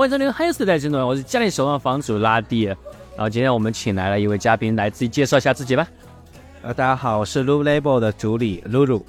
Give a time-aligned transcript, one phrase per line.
[0.00, 2.64] 欢迎收听《黑时代争论》，我是家里守望房主拉蒂。
[2.64, 5.86] 然后今天我们请来了一位嘉宾，来自己介绍一下自己吧。
[6.62, 9.04] 呃，大家好，我是 Lulu Label 的主理露露。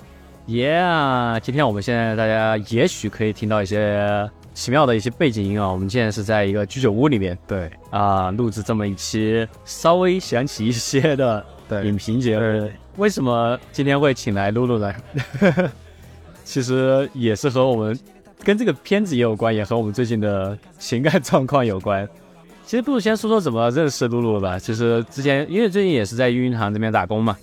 [0.50, 5.72] Yeah，今天我们现在大家也许可以听到一些奇妙的一些背景音啊。
[5.72, 12.70] 我们现在是在一个居酒屋里面对啊、录制这么一期稍微想起一些的对影评节目。
[12.98, 14.94] 为什么今天会请来露露呢？
[16.44, 17.98] 其实也是和我们
[18.44, 22.08] 跟这个片子也有关，也和我们最近的情感状况有关。
[22.66, 24.58] 其实不如先说说怎么认识露露吧。
[24.58, 27.36] 其实之前因为最近也是在育婴堂这边打工嘛，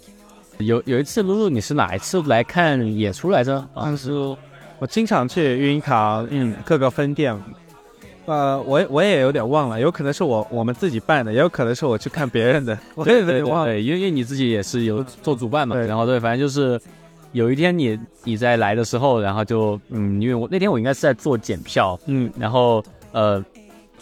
[0.59, 3.57] 有有一次露露你是哪一次来看演出来着？
[3.75, 4.11] 啊，当时
[4.79, 7.39] 我经常去育婴堂，嗯，各个分店。
[8.25, 13.73] 呃，我我也有点忘了，有可能是我我们自己办的，也有可能是我去看别人的，我也有对点忘了。
[13.73, 16.79] 对，因为因为你自己也是有做主办嘛，对然后对，反正就是
[17.33, 23.45] 有一天你你在来的时候，然后就嗯，因为我那天我应该是在做检票，嗯然后呃，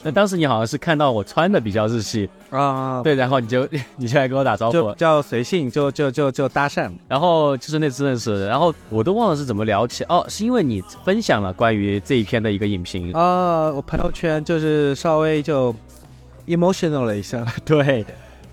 [0.02, 6.90] 那当时你好像是看到我穿的比较日系，啊，对，然后你就 你就来跟我打招呼，叫随性，就就就就搭讪。
[7.08, 15.74] 然后就是那次认识，然后我都忘了是怎么聊起，哦，是因为你分享了关于这一篇的一个影评，啊，我朋友圈就是稍微就
[16.46, 17.44] emotional 了一下。
[17.64, 18.04] 对，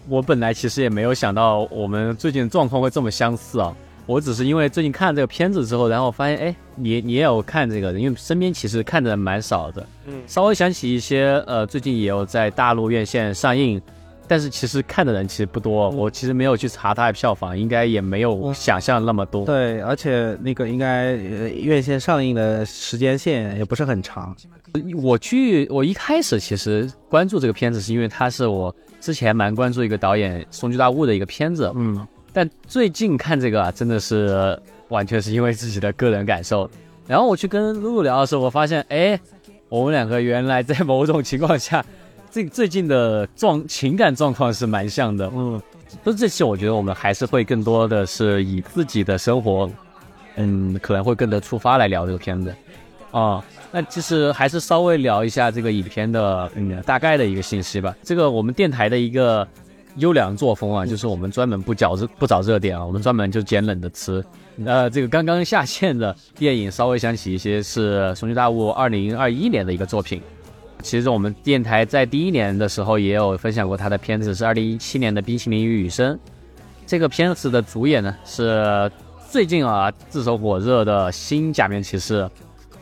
[0.07, 3.75] 我本来其实也没有想到我们最近的状况会这么相似啊。
[4.05, 13.81] 我只是因为最近看了这个片子之后，然后发现，哎，你你也有看这个，因为身边其实看的人蛮少的，嗯稍微想起一些，呃，最近也有在大陆院线上映，
[14.27, 15.89] 但是其实看的人其实不多。
[15.89, 19.45] 我其实没有去查它的票房，应该也没有嗯想象那么多。
[19.45, 24.35] 对，而且那个应该呃院线上映的时间线也不是很长。
[25.01, 36.69] 我去，我一开始其实关注这个片子，是因为它是我之前蛮关注一个导演松居大悟的一个片子，嗯，但最近看这个啊，真的是完全是因为自己的个人感受。
[37.07, 39.19] 然后我去跟露露聊的时候，我发现，哎，
[39.69, 41.85] 我们两个原来在某种情况下，
[42.31, 45.29] 这最近的状情感状况是蛮像的。
[45.33, 45.61] 嗯，
[46.03, 49.69] 所 以这期我觉得我们还是会更多的是以自己的生活，
[50.37, 52.53] 嗯，可能会更的出发来聊这个片子。
[53.11, 57.95] 啊、那其实还是稍微聊一下这个影片的嗯大概的一个信息吧。
[58.01, 59.47] 这个我们电台的一个
[59.97, 64.23] 优良作风啊，就是我们专门不找热不找热点啊，我们专门就捡冷的吃。
[64.65, 70.21] 呃，这个刚刚下线的电影，稍微想起一些是熊出大物二零二一年的一个作品。
[70.81, 76.15] 其实我们电台在第一年的时候也有分享过他的片子，是二零一七年的《冰淇淋与雨声》。
[76.85, 78.91] 这个片子的主演呢是
[79.29, 82.29] 最近啊炙手火热的新假面骑士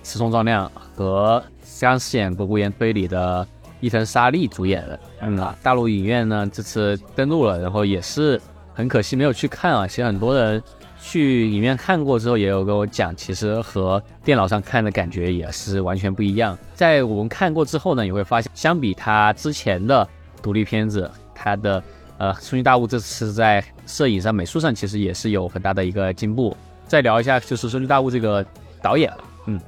[0.03, 1.41] 赤松壮亮和
[1.79, 3.47] 刚饰演过《孤言推理》的
[3.81, 4.99] 伊藤沙莉主演的。
[5.21, 8.39] 嗯啊，大陆影院呢这次登陆了，然后也是
[8.73, 9.85] 很可惜没有去看啊。
[9.85, 10.63] 其实很多人
[11.01, 16.57] 去影院看过之后，也有跟我讲，其实和电脑上看的感觉也是完全不一样。
[16.73, 20.07] 在我们看过之后呢，你会发现，相比他之前的
[20.41, 21.83] 独立片子，他的
[22.17, 26.55] 呃松居大雾这次在摄影上、美术上其实也是有很大的一个进步。
[26.85, 28.45] 再聊一下，就是松居大雾这个
[28.81, 29.11] 导演，
[29.47, 29.59] 嗯，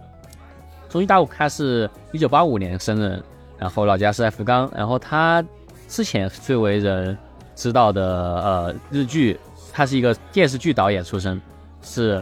[0.90, 3.24] 松居大物他是一九八五年生人，
[3.64, 5.42] 然后老家是在福冈，然后他
[5.88, 7.18] 之前最为人
[7.56, 9.40] 知道的呃日剧，
[9.72, 11.42] 他是一个电视剧导演出身，
[11.82, 12.22] 是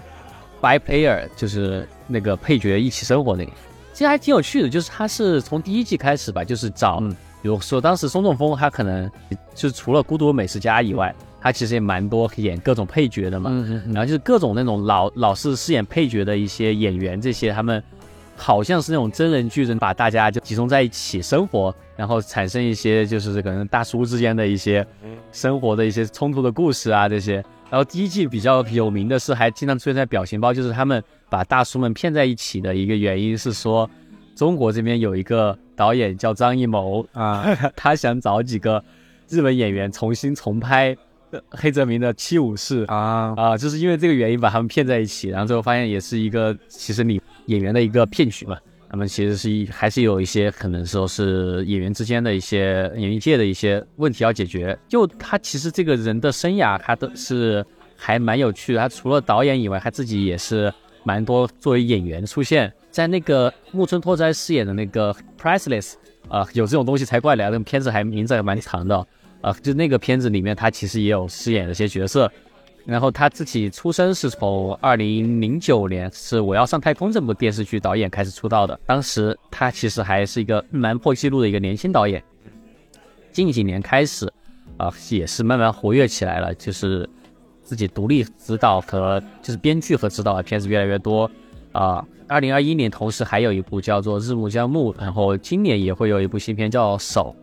[0.62, 3.52] by player，就是那个配角一起生活那个。
[3.92, 7.10] 其实还挺有趣的，就是他是从第一季开始吧，就是找，嗯
[7.42, 9.10] 比如说当时松中丰他可能
[9.56, 13.50] 就是除了《孤独美食家》以外，他其实也蛮多演各种配角的嘛。
[13.52, 17.84] 嗯嗯然后就是各种那种老老是饰演配角的一些演员，这些他们
[18.42, 24.86] 好像是那种真人剧人，把大家就集中在一起生活，然后产生一些就是可能大叔之间的一些
[25.32, 27.36] 生活的一些冲突的故事啊这些。
[27.70, 33.88] 然后第一季比较有名的是还经常出现在表情包，就是他们把大叔们骗在一起的一个原因是说，
[34.36, 37.46] 中国这边有一个导演叫张艺谋，啊，
[37.78, 38.84] 他想找几个
[39.30, 40.98] 日本演员重新重拍
[41.30, 48.58] 呃黑泽明的《七武士》啊，啊，就是因为这个原因把他们骗在一起，然后最后发现也是一个其实你演员的一个骗局嘛。
[48.90, 54.78] 他们其实是还是有一些可能说是演员之间的一些演艺界的一些问题要解决。
[54.90, 57.66] 就他其实这个人的生涯，他都是
[57.96, 58.80] 还蛮有趣的。
[58.80, 60.74] 他除了导演以外，他自己也是
[61.06, 65.94] 蛮多作为演员出现在那个木村拓哉饰演的那个 Priceless
[66.28, 67.46] 啊、有这种东西才怪嘞！
[67.46, 69.08] 那个片子还名字还蛮长的
[69.40, 72.30] 啊、就那个片子里面他其实也有饰演了些角色。
[72.86, 82.24] 然后他自己出生是从二零零九年是《我要上太空》这部电视剧导演开始出道的，当时他其实还是一个蛮破纪录的一个年轻导演。
[83.32, 84.32] 近几年开始，
[84.78, 87.08] 啊、也是慢慢活跃起来了，就是
[87.64, 91.30] 自己独立指导和就是编剧和指导的片子越来越多。
[91.72, 97.34] 啊，二零二一年同时还有一部叫做《日暮江暮》，然后今年也会有一部新片叫《手》，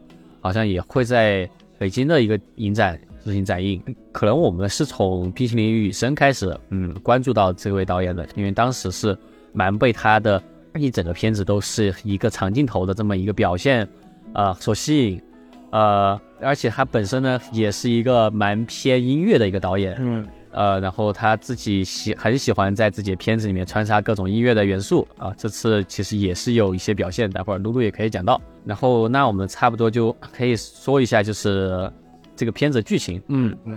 [0.43, 1.49] 好像也会在
[1.79, 3.83] 北京的一个影展进行展映。
[4.13, 9.17] 可能我们是从《冰淇淋与雨声》开始，嗯，关注到这位导演的，因为当时是
[9.53, 10.43] 蛮被他的
[10.75, 13.89] 一整个片子都是一个长镜头的这么一个表现，
[14.35, 15.23] 呃，所吸引。
[15.71, 28.41] 呃，而且他本身呢也是一个蛮偏音乐的一个导演，嗯呃，然后他自己喜很喜欢在自己的片子里面穿插各种音乐的元素啊，这次其实也是有一些表现，待会儿露露也可以讲到。
[28.65, 31.91] 然后那我们差不多就可以说一下，就是
[32.39, 33.21] 这个片子剧情。
[33.27, 33.77] 嗯嗯，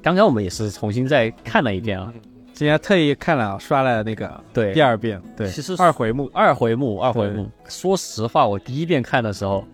[0.00, 2.12] 刚刚我们也是重新再看了一遍啊，
[2.52, 4.72] 今天特意看了刷了那个对。
[4.72, 7.50] 第二遍，对，其实二回目，二回目，二回目。
[7.68, 9.64] 说实话，我第一遍看的时候，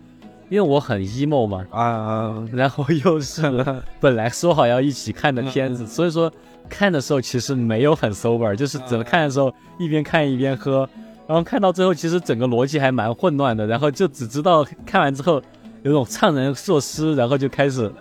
[0.49, 3.43] 因为我很 emo 嘛，啊，然后又是
[4.01, 6.31] 本来说好要一起看的片子，所以说
[6.67, 10.89] 看的时候其实没有很 sober，就是怎么看的时候一边看一边喝，
[11.27, 15.41] 然后看到最后其实整个逻辑还蛮混乱的，然后就只知道看完之后
[15.83, 17.91] 有种怅然若失，然后就开始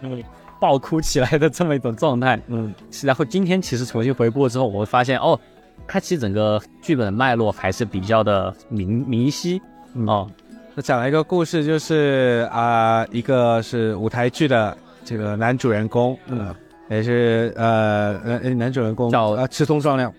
[0.60, 2.40] 爆哭起来的这么一种状态。
[2.46, 2.72] 嗯。
[3.02, 5.38] 然后今天其实重新回顾之后，我会发现哦，
[5.86, 9.60] 它其实整个剧本的脉络还是比较的明明晰。
[10.06, 10.30] 哦，
[10.74, 16.54] 那讲了一个故事，就是啊、一个是舞台剧的这个男主人公，嗯，
[16.88, 20.10] 也是呃呃男主人公叫呃赤松壮亮，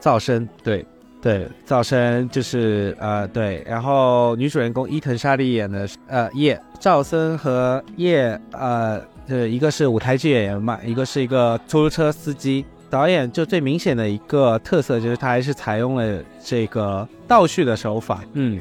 [0.00, 0.84] 噪声，对
[1.22, 12.64] 对，噪声就是呃对，然后女主人公伊藤沙莉演的呃叶赵森和叶呃，呃一个是舞台剧演员嘛，一个是一个出租车司机。
[12.88, 18.60] 导演就最明显的一个特色就是他还是采用了这个倒叙的手法，嗯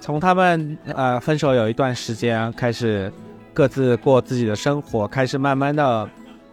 [0.00, 3.12] 从他们呃分手有一段时间开始，
[3.54, 6.08] 各自过自己的生活，开始慢慢的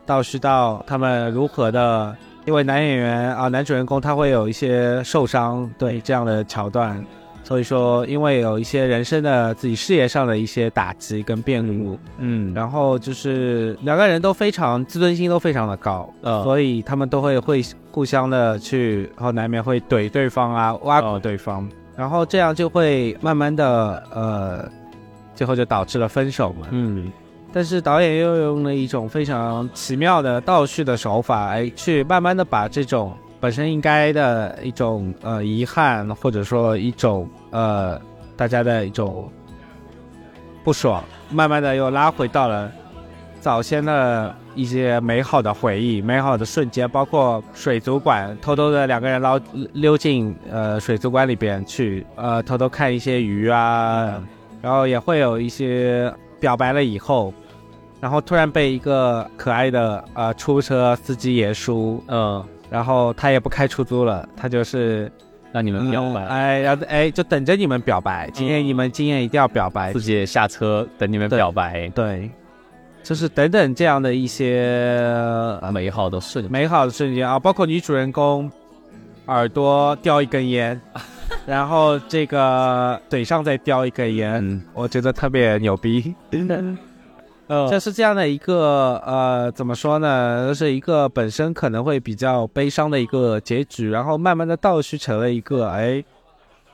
[0.06, 2.16] 倒叙到他们如何的，
[2.46, 7.04] 因为男演员啊、男主人公他会有一些受伤，对这样的桥段，
[7.44, 16.44] 所以说因为有一些人生的自己事业上的一些打击跟变故，嗯，然后就是两个人都非常自尊心都非常的高，呃。
[16.44, 24.70] 所以他们都会会互相的去，然后难免会怼对方啊，挖对方，然后这样就会慢慢的呃，
[25.36, 26.68] 最后就导致了分手嘛。
[26.72, 27.12] 嗯
[27.52, 38.00] 但是导演又用了一种非常奇妙的倒叙的手法，哎，去慢慢的把这种本身应该的一种呃遗憾，或者说一种呃
[38.38, 39.32] 大家的一种
[40.64, 42.72] 不爽，慢慢的又拉回到了
[43.40, 49.40] 早先的一些美好的回忆、美好的瞬间，包括水族馆偷偷的两个人捞
[49.74, 54.22] 溜进呃水族馆里边去，呃偷偷看一些鱼啊，
[54.62, 57.34] 然后也会有一些表白了以后，
[58.02, 65.12] 然后突然被一个可爱的呃出租车司机爷叔，嗯，然后他也不开出租了，他就是
[65.52, 72.30] 让你们表白，哎，然后哎就等着你们表白，今天你们今天一定要表白，自己也下车等你们表白，对，
[73.04, 74.98] 就是等等这样的一些
[75.62, 76.52] 呃美好的瞬间。
[76.52, 78.50] 美好的瞬间啊，包括女主人公
[79.26, 80.80] 耳朵叼一根烟，
[81.46, 84.62] 然后这个嘴上再叼一根烟，嗯。
[84.74, 86.16] 我觉得特别牛逼。
[87.50, 90.48] 呃这是这样的一个呃，怎么说呢？
[90.48, 96.04] 就是一个本身可能会比较悲伤的一个结局，然后慢慢的倒叙成了一个哎，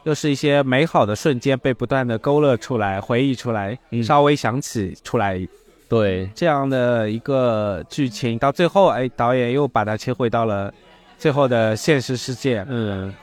[0.04, 5.48] 又是一些美好的瞬间被不断的勾勒出来、回忆出来，嗯稍微想起出来
[5.88, 10.74] 对，这样的一个剧情，到最后哎，导演又把它切回到了
[11.18, 12.66] 最后的现实世界。
[12.68, 13.14] 嗯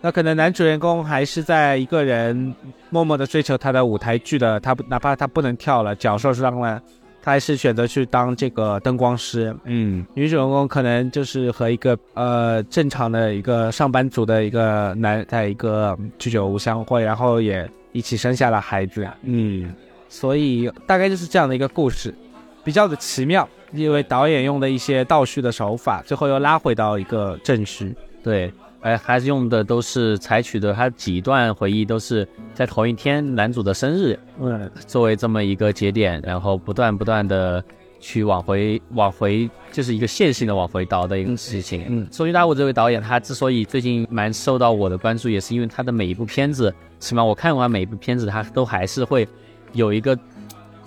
[0.00, 2.54] 那可能男主人公还是在一个人
[2.90, 6.80] 默默的追求他的舞台剧的，他不哪怕他不能跳了，脚受伤了，
[7.22, 9.56] 他还是选择去当这个灯光师。
[9.64, 19.08] 嗯女主人公可能就是和一个呃正常的一个上班族的一个男，在一个居酒屋相会，然后也一起生下了孩子。
[19.22, 19.74] 嗯
[20.08, 22.14] 所以大概就是这样的一个故事，
[22.62, 27.92] 比较的奇妙，因为导演用的一些倒叙的手法，最后又拉回到一个正序。
[28.22, 37.62] 对，哎，还是用的都是采取的，他几段回忆都是在同一天男主的生日嗯作为这么一个节点，然后不断不断的
[37.98, 41.84] 去往回往回，就是一个线性的往回倒的一个事情。
[41.88, 49.26] 嗯松居大悟这位导演，他之所以最近蛮受到我的关注，也是因为他的每一部片子，起码我看过他每一部片子，他都还是会
[49.72, 50.16] 有一个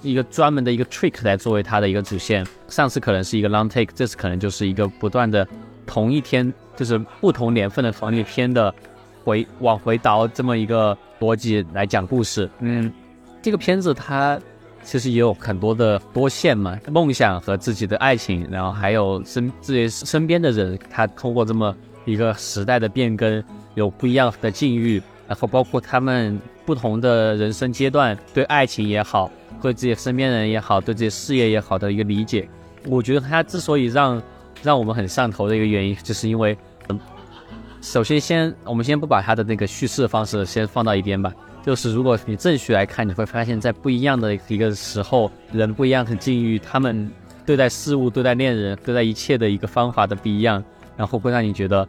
[0.01, 2.45] 一个专门的一个 trick 来作为他的一个主线。
[2.69, 5.45] 上次可能是一个 long take，这次可能就是一个不断的
[5.85, 8.73] 同一天，就是不同年份的同一天的
[9.25, 12.49] 回往回倒这么一个逻辑来讲故事。
[12.59, 12.89] 嗯，
[13.41, 14.39] 这个片子它
[14.81, 23.43] 其实也有很多的多线嘛，梦想和自己的爱情，然后还有身自己身边的人，他通过这么一个时代的变更，
[23.75, 29.29] 有不一样的境遇，然后包括他们不同的人生阶段，对爱情也好，
[29.61, 32.47] 对自己身边人也好，对自己事业也好的一个理解。
[32.85, 34.23] 我觉得他之所以让
[34.63, 36.57] 让我们很上头的一个原因，就是因为，
[37.81, 41.33] 首先先我们先不把他的那个叙事方式先放到一边吧。
[41.61, 47.11] 就是如果你正序来看，你会发现在不一样的一个时候，人不一样的境遇，他们
[47.45, 50.63] 对待事物、对待恋人、对待一切的一个方法的不一样，
[50.95, 51.87] 然后会让你觉得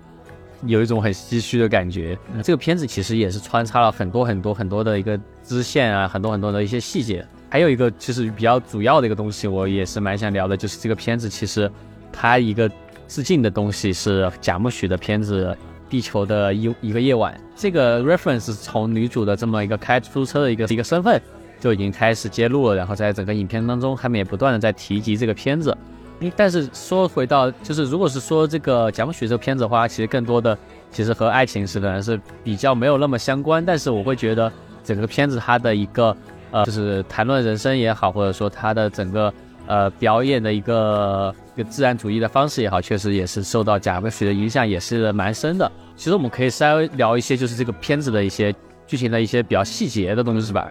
[0.66, 2.18] 有一种很唏嘘的感觉。
[2.42, 7.24] 这个片子其实也是穿插了很多很多很多的一个支线啊，很多很多的一些细节。
[7.48, 11.70] 还有一个其实比较主要的一个东西，我也是蛮想聊的，就是这个片子其实
[12.12, 12.70] 它一个
[13.06, 15.56] 致敬的东西是贾木许的片子。
[15.90, 21.20] 地球的一一个夜晚，这个 reference 从女主的这么一个开出租车的一个一个身份
[21.58, 25.76] 就已经开始揭露了，然后在整个影片当中，他们也不断的在提及这个片子。
[26.36, 30.56] 但是说回到，就是如果是说这个贾木许这个片子的话，其实更多的
[30.92, 33.64] 其实和爱情是可能是比较没有那么相关。
[33.64, 34.50] 但是我会觉得
[34.84, 36.16] 整个片子它的一个
[36.52, 39.32] 呃，就是谈论人生也好，或者说它的整个。
[39.66, 45.70] 呃，表演的一个个自然主义的方式也好，确实也是受到贾维许的影响，也是蛮深的。
[45.96, 48.54] 其实我们可以稍微聊一些，就是这个片子的一些
[48.86, 50.70] 剧情的一些比较细节的东西是吧。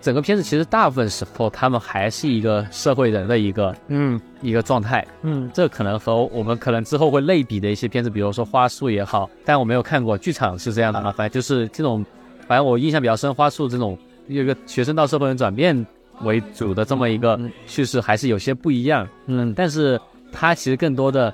[0.00, 12.04] 整个片子其实大部分时候，他们还是一个社会人的一个嗯一个状态，嗯，这可能和我们可能之后会类比的一些片子，比如说《花束》也好，但我没有看过剧场是这样的，反正就是这种，
[12.46, 15.86] 反正我印象比较深，《花束》这种有一个学生到社会人转变。
[16.22, 19.98] 为主的这么一个叙事还是有些不一样，嗯，但是
[20.32, 21.32] 它其实更多的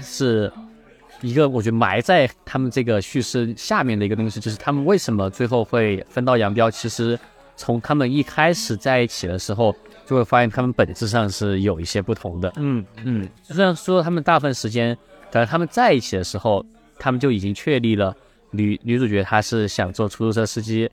[0.00, 0.52] 是
[1.20, 6.70] 一个我觉得埋在他们这个叙事下面的一个东西，就是他们为什么最后会分道扬镳。
[6.70, 7.18] 其实
[7.56, 9.74] 从他们一开始在一起的时候，
[10.06, 13.28] 就会发现他们本质上是有一些不同的，嗯嗯。
[13.42, 14.96] 虽然说他们大部分时间，
[15.32, 16.64] 可能他们在一起的时候，
[16.98, 18.14] 他们就已经确立了
[18.50, 20.90] 女女主角她是想做出租车司机。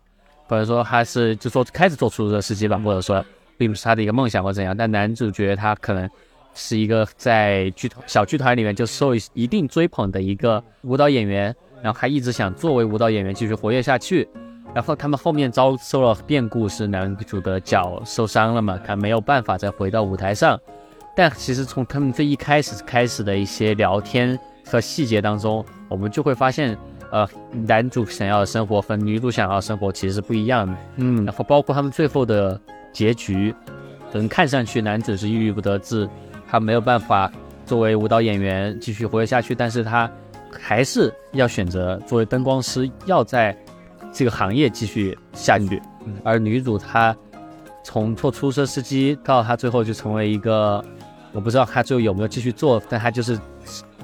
[0.48, 3.24] 或者说他是就说开始做出租车司机吧，或者说
[3.58, 4.75] 并不是他的一个梦想或怎样。
[4.75, 6.10] 但男主角他可能
[6.53, 14.27] 是一个在剧团小剧团里面就受一定追捧的一个舞蹈演员，然后他一直想作为舞蹈演员继续活跃下去。
[14.74, 20.60] 然后他们后面遭受了变故，是男主的脚受伤了嘛，他没有办法再回到舞台上。
[21.15, 26.77] 但其实从他们最一开始开始的一些聊天和细节当中，我们就会发现。
[27.12, 27.27] 呃，
[27.67, 30.77] 男主想要的生活和女主想要的生活其实是不一样的。
[30.96, 32.58] 嗯，然后包括他们最后的
[32.93, 33.53] 结局，
[34.10, 36.10] 可能看上去男主是郁郁不得志，
[36.51, 37.31] 他没有办法
[37.65, 40.12] 作为舞蹈演员继续活跃下去，但是他
[40.51, 43.58] 还是要选择作为灯光师，要在
[44.12, 45.81] 这个行业继续下去。
[46.25, 47.15] 而女主她
[47.86, 50.84] 从做出租车司机到她最后就成为一个，
[51.31, 53.39] 我不知道她最后有没有继续做，但她就是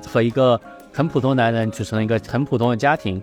[0.07, 0.59] 和一个。
[0.93, 3.21] 很普通男人组成了一个很普通的家庭，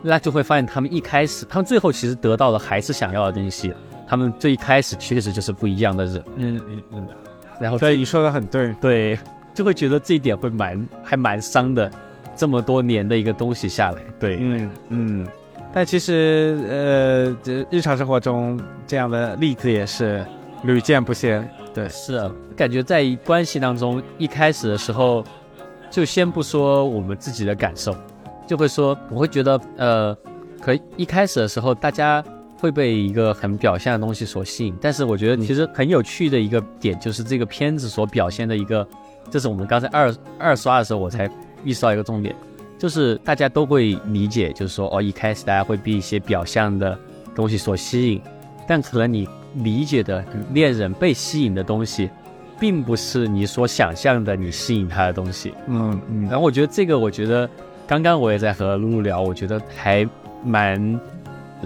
[0.00, 3.74] 那就会发现他们一开始，他们最后其实得到的还是想要的东西。
[4.06, 6.22] 他们最一开始确实就是不一样的人。
[6.36, 7.08] 嗯嗯嗯。
[7.60, 9.18] 然后，对你说的很对，对，
[9.54, 11.90] 就会觉得这一点会蛮还蛮伤的。
[12.34, 15.26] 这么多年的一个东西下来，对，嗯嗯。
[15.72, 20.24] 但其实，呃，这日常生活中这样的例子也是
[20.64, 21.48] 屡见不鲜。
[21.72, 25.24] 对，是啊，感觉在关系当中一开始的时候。
[25.88, 27.96] 就先不说我们自己的感受，
[28.44, 30.16] 就会说我会觉得，呃，
[30.60, 32.22] 可一开始的时候大家
[32.58, 38.86] 会被一个很表象的东西所吸引，但是我觉得其实很有趣的一个点就是这个片子所表现的一个，
[39.30, 41.30] 这是我们刚才二二刷的时候我才
[41.64, 42.34] 意识到一个重点，
[42.78, 46.98] 就是大家都会理解，就是说哦，一开始大家会被一些表象的
[47.34, 48.20] 东西所吸引，
[48.66, 52.10] 但可能你理解的恋人被吸引的东西。
[52.58, 56.22] 并不是你所想象的你吸引他的东西，嗯嗯。
[56.22, 57.46] 然后我觉得这个，我觉得
[57.86, 60.08] 刚刚我也在和露露聊，我觉得还
[60.42, 60.98] 蛮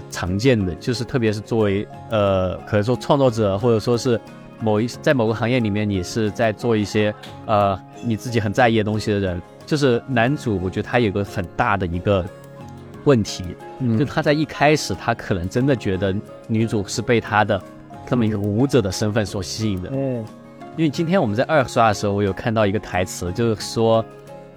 [0.09, 4.19] 常见的，就是特别是作为呃，可能说创作者，或者说是
[4.59, 7.13] 某一在某个行业里面，你是在做一些
[7.45, 12.25] 呃你自己很在意的东西的人，就是男主，我觉得他有个很大的一个
[13.03, 13.43] 问题，
[13.79, 13.97] 嗯。
[13.97, 16.15] 就他在一开始他可能真的觉得
[16.47, 17.61] 女主是被他的
[18.07, 20.23] 这么一个舞者的身份所吸引的，嗯。
[20.77, 24.03] 因为今天我们在二刷的时候，我有看到一个台词，就是说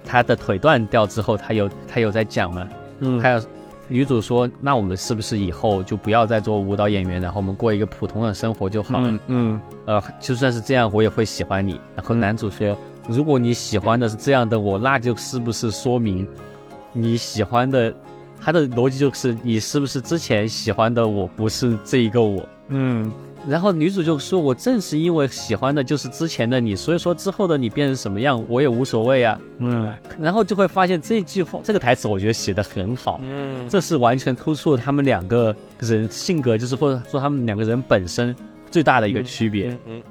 [0.05, 2.67] 他的腿断掉之后，他有他有在讲嘛，
[2.99, 3.41] 嗯，他有
[3.87, 9.19] 女主说，那我们是不是以后就不要再做舞蹈演员，然后我们过一个普通的生活就好了？
[9.27, 11.79] 嗯，呃，就算是这样，我也会喜欢你。
[11.95, 12.75] 然后男主说，
[13.07, 16.27] 如果你喜欢的是这样的我，那就是不是说明
[16.93, 17.93] 你喜欢的，
[18.41, 22.47] 他的逻辑就是你是不是之前喜欢的我不是这一个我？
[22.69, 23.11] 嗯
[23.47, 29.39] 然后女主就说：“我正是因为喜欢的就是之前的你，所以说之后的你变成什么样我也无所谓啊。
[29.59, 38.35] 嗯”然后就会发现这句话这个台词我觉得写的很好，嗯这是完全突出了他们两个人性格，就是或者说他们两个人本身
[38.71, 39.77] 最大的一个区别。
[39.85, 40.01] 嗯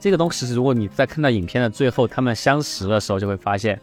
[0.00, 3.78] 这个东西，如果你在看到影片的最后他们相识的时候，就会发现，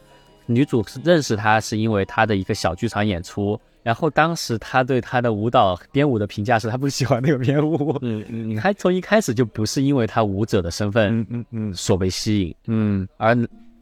[0.48, 11.74] 女主是认识他是因为他的一个小剧场演出，然后当时他对他的舞蹈编舞的评价是他不喜欢那个编舞，嗯嗯他从一开始就不是因为他舞者的身份嗯嗯嗯。
[11.74, 13.08] 所被吸引，嗯。
[13.15, 13.34] 而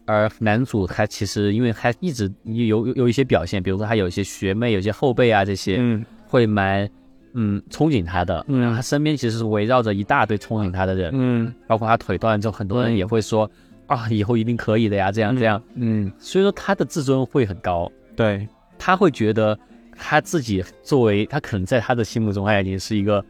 [0.06, 6.06] 而男主他其实因为他一直有有有一些表现，比如说他有一些学妹、有些后辈啊这些，嗯。
[6.28, 6.88] 会蛮
[7.34, 8.76] 嗯憧憬他的，嗯。
[8.76, 11.52] 他身边其实是围绕着一大堆憧憬他的人，嗯。
[11.66, 13.50] 包括他腿断了之后，很多人也会说
[13.88, 15.60] 啊，以后一定可以的呀，这样这样。
[15.74, 18.48] 嗯，所以说他的自尊会很高，对，
[18.78, 19.58] 他会觉得
[19.98, 23.24] 他自己作为他可能在他的心目中他已经是一个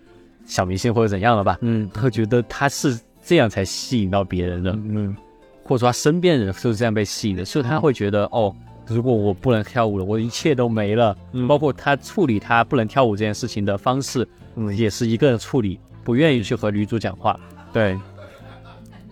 [0.46, 5.16] 小明星或者怎样了吧，嗯他会觉得他是这样才吸引到别人的，嗯
[5.64, 8.56] 或者说他身边人就是这样被吸引的，所以他会觉得哦。
[8.88, 11.18] 如果我不能跳舞了，我一切都没了。
[11.32, 17.36] 嗯包括他处理他不能跳舞这件事情的方式，嗯也是一个人处理，不愿意去和女主讲话。
[17.74, 18.00] 对，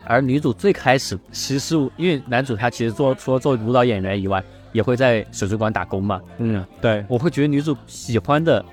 [0.05, 4.43] 而女主最开始其实因为男主他其实做除了做舞蹈演员以外，
[4.73, 6.19] 也会在水族馆打工嘛。
[6.39, 8.63] 嗯对我会觉得女主喜欢的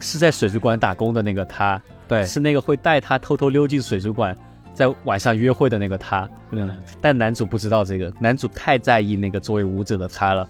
[0.00, 4.34] 是在水族馆打工的那个他，对，是那个会带他偷偷溜进水族馆，
[4.72, 6.26] 在晚上约会的那个他。
[6.50, 10.48] 嗯，但男主不知道这个，男主太在意那个作为舞者的他了。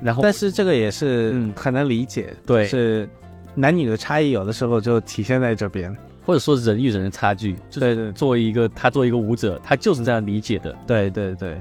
[0.00, 3.08] 然后但是这个也是嗯很难理解，对是
[3.54, 5.96] 男女的差异，有的时候就体现在这边。
[6.24, 10.72] 或者说人与人的差距，就是对对作为一个他作为一个舞者，他就是这样理解的。
[10.86, 11.60] 对对对，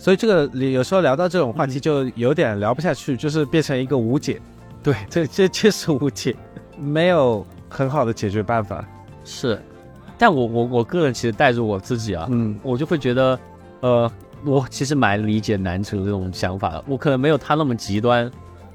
[0.00, 4.40] 所以这个有时候聊到这种话题就有点聊不下去，就是变成一个无解。
[4.82, 6.34] 对，这这确实无解，
[6.78, 8.82] 没有很好的解决办法。
[9.26, 9.60] 是，
[10.16, 13.38] 但我我我个人其实带着我自己啊，嗯我就会觉得，
[13.80, 14.10] 呃，
[14.42, 16.84] 我其实蛮理解男主这种想法的。
[16.88, 18.24] 我可能没有他那么极端，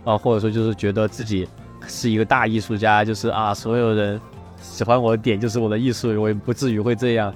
[0.03, 1.47] 啊、或者说就是觉得自己
[1.87, 4.21] 是一个大艺术家，就是啊，所有人
[4.61, 7.33] 喜欢我的点就是我的艺术，我也不至于会这样。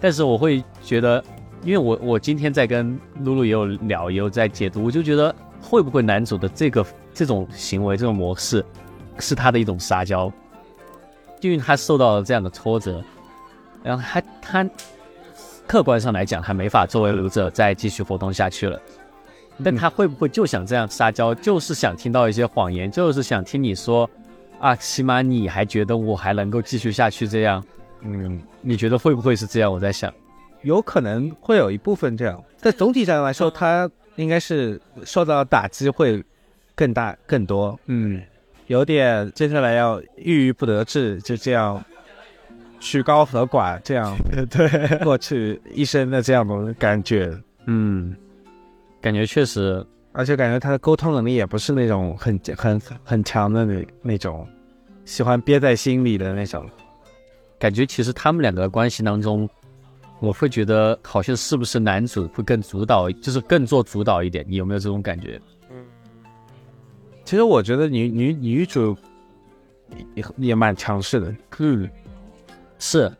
[0.00, 1.22] 但是我会觉得，
[1.62, 8.64] 因为我我今天在跟露露也有聊，也有在解读，我就觉得会不会男主的这个这种行为这种模式，
[9.18, 10.32] 是他的一种撒娇，
[11.40, 13.02] 因为他受到了这样的挫折，
[13.82, 14.70] 然后他他
[15.66, 18.80] 客观上来讲，他没法作为舞者再继续活动下去了。
[19.62, 24.08] 但他会不会就想这样撒娇，就是想听到一些谎言，就是想听你说，
[24.58, 27.62] 啊，起码你还觉得我还能够继续下去这样？
[28.00, 29.72] 嗯，你觉得会不会是这样？
[29.72, 30.12] 我在想，
[30.62, 36.22] 有可能会有一部分这样，但总体上来说，他应该是受到打击会
[36.74, 37.78] 更大更多。
[37.86, 38.22] 嗯，
[38.66, 41.82] 有点接下来要郁郁不得志，就这样
[42.78, 44.16] 曲高和寡，这样
[44.50, 44.98] 对。
[45.04, 48.14] 过去一生的这样的感觉，嗯，
[49.00, 54.46] 感觉确实，而且感觉他的沟通能力也不是那种很很很强的那那种，
[55.04, 56.68] 喜欢憋在心里的那种。
[57.58, 59.48] 感觉其实他们两个关系当中，
[60.22, 64.46] 我会觉得好像是不是男主会更主导，就是更做主导一点？
[64.48, 65.40] 你有没有这种感觉？
[67.24, 68.96] 其实我觉得女女女主
[70.14, 71.90] 也也蛮强势的，嗯，
[72.78, 73.10] 是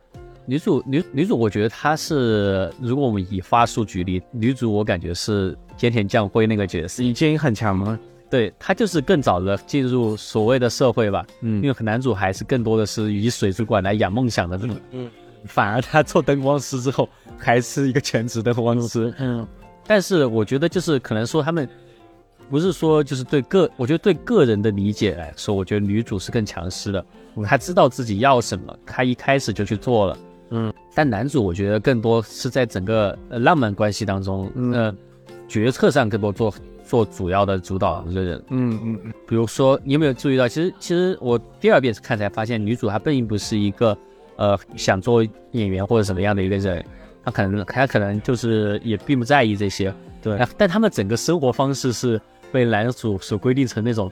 [0.47, 7.99] 女主女女主，我觉得她是，如果我们以花束举例，女主我感觉是甜甜酱辉那个角色，已经很强吗。
[8.31, 15.11] 对她就是更早的进入所谓的社会吧，嗯因为男主还是更多的是以水族馆来养梦想的这种，嗯，
[15.45, 19.47] 反而他做灯光师之后还是一个全职灯光师，嗯。
[19.87, 21.69] 但是我觉得就是可能说他们
[22.49, 27.05] 不是说就是对个，我觉得对个人的理解来说，我觉得女主是更强势的，
[27.45, 30.19] 她知道自己要什么，她一开始就去做了。
[30.51, 34.73] 嗯，但男主我觉得更多是在整个呃浪漫关系当中，嗯。
[34.73, 34.95] 呃，
[35.49, 38.45] 决策上更多做做主要的主导的人。
[38.51, 39.13] 嗯嗯嗯。
[39.27, 43.97] 比如说，你有没有注意到，其实其实我第二遍看才发现，女主她并不是一个
[44.43, 46.85] 呃想做演员或者什么样的一个人，
[47.25, 50.37] 他可能他可能就是也并不在意这些，对。
[50.37, 54.11] 啊但他们整个生活方式是被男主所规定成那种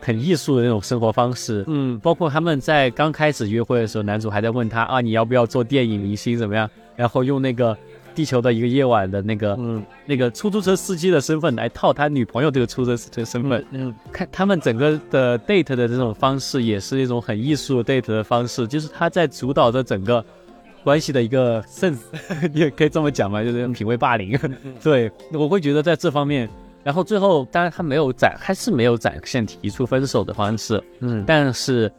[0.00, 1.98] 很艺术的那种生活方式，嗯。
[2.00, 6.70] 包括他们在刚开始约会的时候，男主还在问他啊，你要不要做电影明星怎么样？
[6.96, 7.76] 然后用那个
[8.16, 13.64] 地球的一个夜晚的那个、嗯那个出租车司机的身份来套他女朋友这个出租车身份。
[13.70, 20.24] 嗯看他们整个的 date 的这种方式，也是一种很艺术 date 的方式，就是他在主导着整个
[20.82, 21.96] 关系的一个甚，
[22.52, 24.38] 你 也可以这么讲嘛，就是品味霸凌。
[24.82, 26.48] 对，我会觉得在这方面，
[26.82, 31.92] 然后最后当然他没有展，还是没有展现提出分手的方式，嗯但是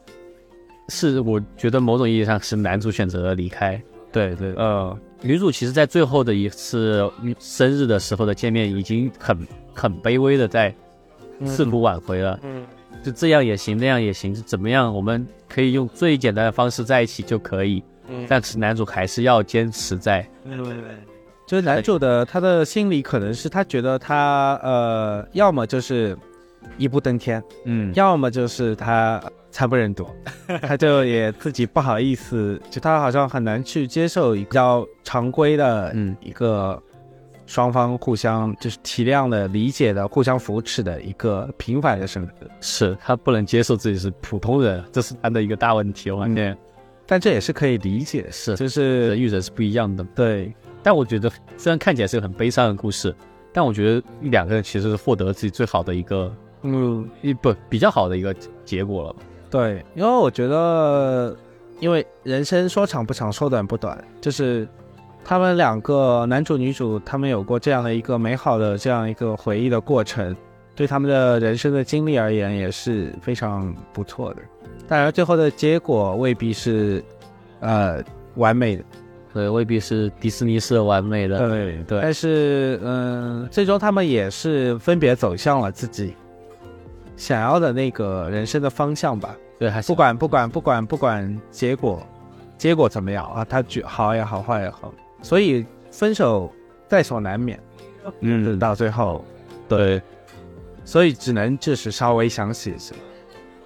[0.88, 3.80] 是我觉得某种意义上是男主选择了离开。
[4.10, 10.74] 对对，呃，女主其实，在最后的一次生日的时候的见面，已经很很卑微的在
[11.44, 12.38] 试图挽回了。
[12.42, 12.64] 嗯，
[13.02, 14.94] 就这样也行，那样也行，是怎么样？
[14.94, 17.82] 我们可以用最简单的方式在一起就可以。
[18.10, 20.26] 嗯但是男主还是要坚持在。
[21.46, 26.16] 就是男主的他的心里可能是他觉得他呃，要么就是
[26.76, 30.06] 一步登天，嗯，要么就是他惨不忍睹，
[30.62, 36.80] 他就也自己不好意思，就他好像很难去接受比较常规的嗯一个
[37.46, 42.32] 双方互相就是体谅的、理解的、互相扶持的一个平凡的生活。
[42.60, 46.10] 是他不能接受自己是普通人，这是他的一个大问题。
[46.10, 46.56] 我感觉
[47.06, 50.04] 但这也是可以理解，是就是人与人是不一样的。
[50.14, 53.14] 对，但我觉得，虽然看起来是个很悲伤的故事，
[53.50, 56.30] 但我觉得两个人其实是获得自己最好的一个
[56.64, 59.16] 嗯，一不比较好的一个结果了。
[59.50, 61.36] 对，因为我觉得，
[61.80, 64.68] 因为人生说长不长，说短不短，就是
[65.24, 70.36] 他们两个男主女主，他们有过这样的一个美好的这样一个回忆的过程，
[70.74, 74.42] 对他们的人生的经历而言也是非常不错的。
[74.86, 77.02] 当然，最后的结果未必是
[77.60, 78.02] 呃
[78.36, 78.84] 完美的，
[79.34, 81.38] 对，未必是迪士尼式完美的。
[81.38, 86.14] 对对但是嗯、最终他们也是分别走向了自己
[87.18, 89.36] 想要的那个人生的方向吧。
[89.58, 92.00] 对，还是不管不管不管不管结果，
[92.56, 96.50] 结果怎么样啊，他觉好也好，坏也好，所以分手
[96.86, 97.60] 在所难免，
[98.20, 99.24] 嗯，到最后，
[99.68, 100.00] 对，
[100.84, 102.94] 所以只能就是稍微想起一些，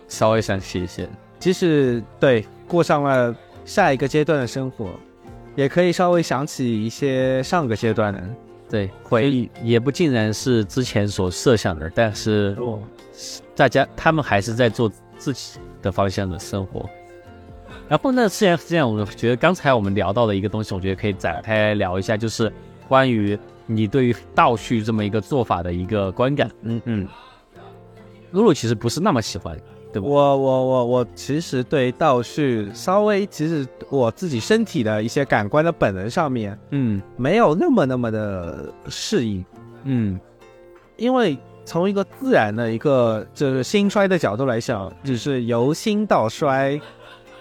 [0.09, 1.07] 稍微详细一些。
[1.39, 4.89] 即使对过上了下一个阶段的生活，
[5.55, 8.23] 也可以稍微想起一些上个阶段的
[8.71, 9.51] 对，回忆。
[9.63, 12.79] 也不尽然是之前所设想的，但是哦
[13.55, 16.89] 大家他们还是在做自己的方向的生活。
[17.89, 22.51] 然后呢，既然是这样，我觉得刚才我们聊到的一个东西，我觉得可以展开聊一下，就是
[22.89, 26.51] 关于你对于倒叙这么一个做法的一个观感。
[26.63, 27.09] 嗯嗯，
[28.31, 29.59] 露露其实不是那么喜欢，
[29.93, 30.09] 对吧？
[30.09, 39.45] 我我我我其实对倒叙稍微，其实我自己身体的一些感官的本能上面嗯没有那么那么的适应。
[39.85, 40.19] 嗯
[40.97, 46.81] 因为从一个自然的一个就是兴衰的角度来想，只是由兴到衰，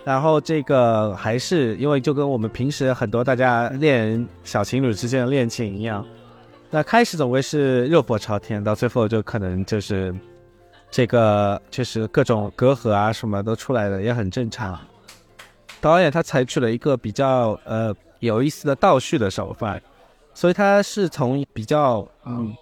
[0.04, 6.06] 然后这个还是因为就跟我们平时很多大家恋小情侣之间的恋情一样，
[6.70, 10.14] 那开始总归是热火朝天，到最后就可能就是
[10.90, 14.80] 这个确实各种隔阂啊什么都出来了，也很正常。
[15.80, 19.80] 导演他采取了一个比较呃有意思的倒叙的手法，
[20.34, 22.56] 所以他是从比较嗯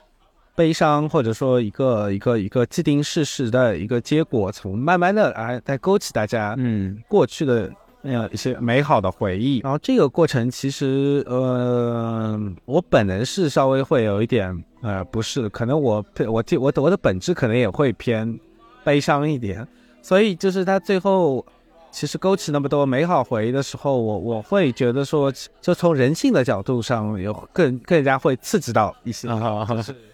[0.59, 9.59] 悲伤或者说一个一个一个既定事实的一个结果，从慢慢的啊在勾起大家嗯过去的那样一些美好的回忆。
[9.59, 18.37] 然后这个过程其实呃，我本人是稍微会有一点呃不是，可能我我我我的我的本质可能也会偏
[18.83, 19.65] 悲伤一点，
[20.01, 21.45] 所以就是他最后。
[21.91, 29.27] 其实勾起那么多美好回忆的时候，我我会觉得说，就从人性的角度上，有更更加会刺激到一些。
[29.27, 29.67] 啊，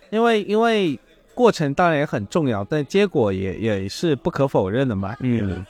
[0.09, 0.99] 因为因为
[1.33, 5.15] 过程当然也很重要，但结果也也是不可否认的嘛。
[5.19, 5.65] 嗯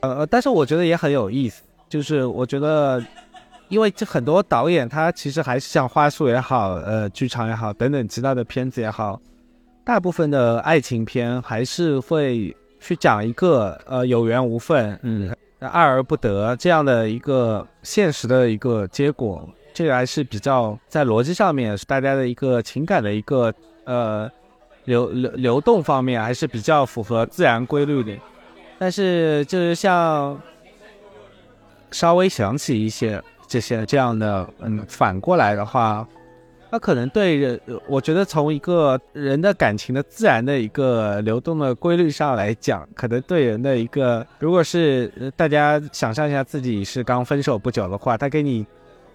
[0.00, 3.02] 呃，但是我觉得也很有意思，就是我觉得，
[3.68, 9.18] 因为这很多导演他其实还是像花束也好，呃，剧场也好等等其他的片子也好，
[9.82, 23.52] 大部分的爱情片还是会去讲一个呃有缘无分，嗯爱而不得这样的一个现实的一个结果，这个还是比较在逻辑上面是大家的一个情感的一个
[23.84, 24.30] 呃
[24.84, 28.16] 流流流动方面还是比较符合自然规律的。
[28.78, 30.40] 但是就是像
[31.90, 36.06] 稍微想起一些这些这样的，嗯，反过来的话，
[36.70, 48.66] 那可能对人，我觉得从一个人的感情的自然的一个流动的规律上来讲，可能对人的一个，如果是大家想象一下自己是刚分手不久的话，他给你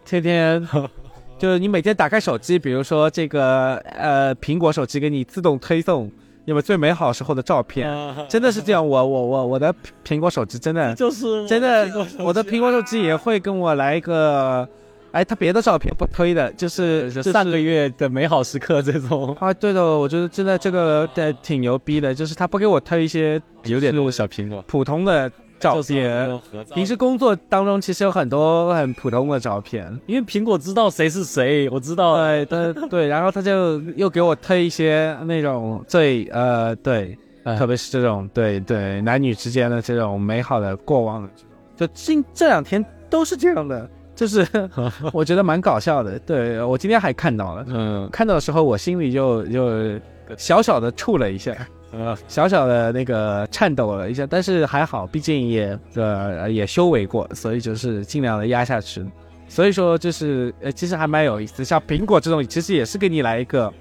[0.10, 0.68] 天天。
[1.38, 6.12] 就是你每天打开手机，比如说这个呃苹果手机给你自动推送
[6.44, 7.88] 你们最美好时候的照片，
[8.28, 8.86] 真的是这样。
[8.86, 9.74] 我我我我的
[10.06, 14.68] 苹果手机真的 就是真的，我的苹果手机也会跟我来一个，
[15.14, 26.40] 哎，他别的照片不推的，就是就上个月的美好时刻这种， 啊，对的，我觉得真的这个的挺牛逼的，就是他不给我推一些有点那种小苹果普通的照片。
[26.74, 44.46] 平时工作当中其实有很多很普通的照片，因为苹果知道谁是谁，我知道，对对 对，然后他就又给我推一些那种最呃对哎特别是这种对对男女之间的这种美好的过往的这种，就近这两天都是这样的，就是
[45.14, 46.18] 我觉得蛮搞笑的。
[46.20, 50.00] 对我今天还看到了，嗯看到的时候我心里就就
[50.38, 51.56] 小小的怵了一下，
[51.92, 59.06] 呃小小的那个颤抖了一下，但是还好，毕竟也呃也修为过，所以就是尽量的压下去。
[59.48, 63.74] 所以说就是呃其实还蛮有意思，像苹果这种其实也是给你来一个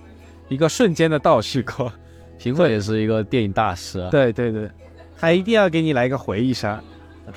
[0.48, 1.92] 一个瞬间的倒叙过。
[2.40, 4.70] 苹果也是一个电影大师啊，对 对对，
[5.16, 6.80] 还一定要给你来一个回忆杀。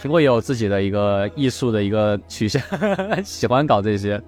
[0.02, 2.62] 苹果也有自己的一个艺术的一个取向，
[3.26, 4.22] 喜欢搞这些。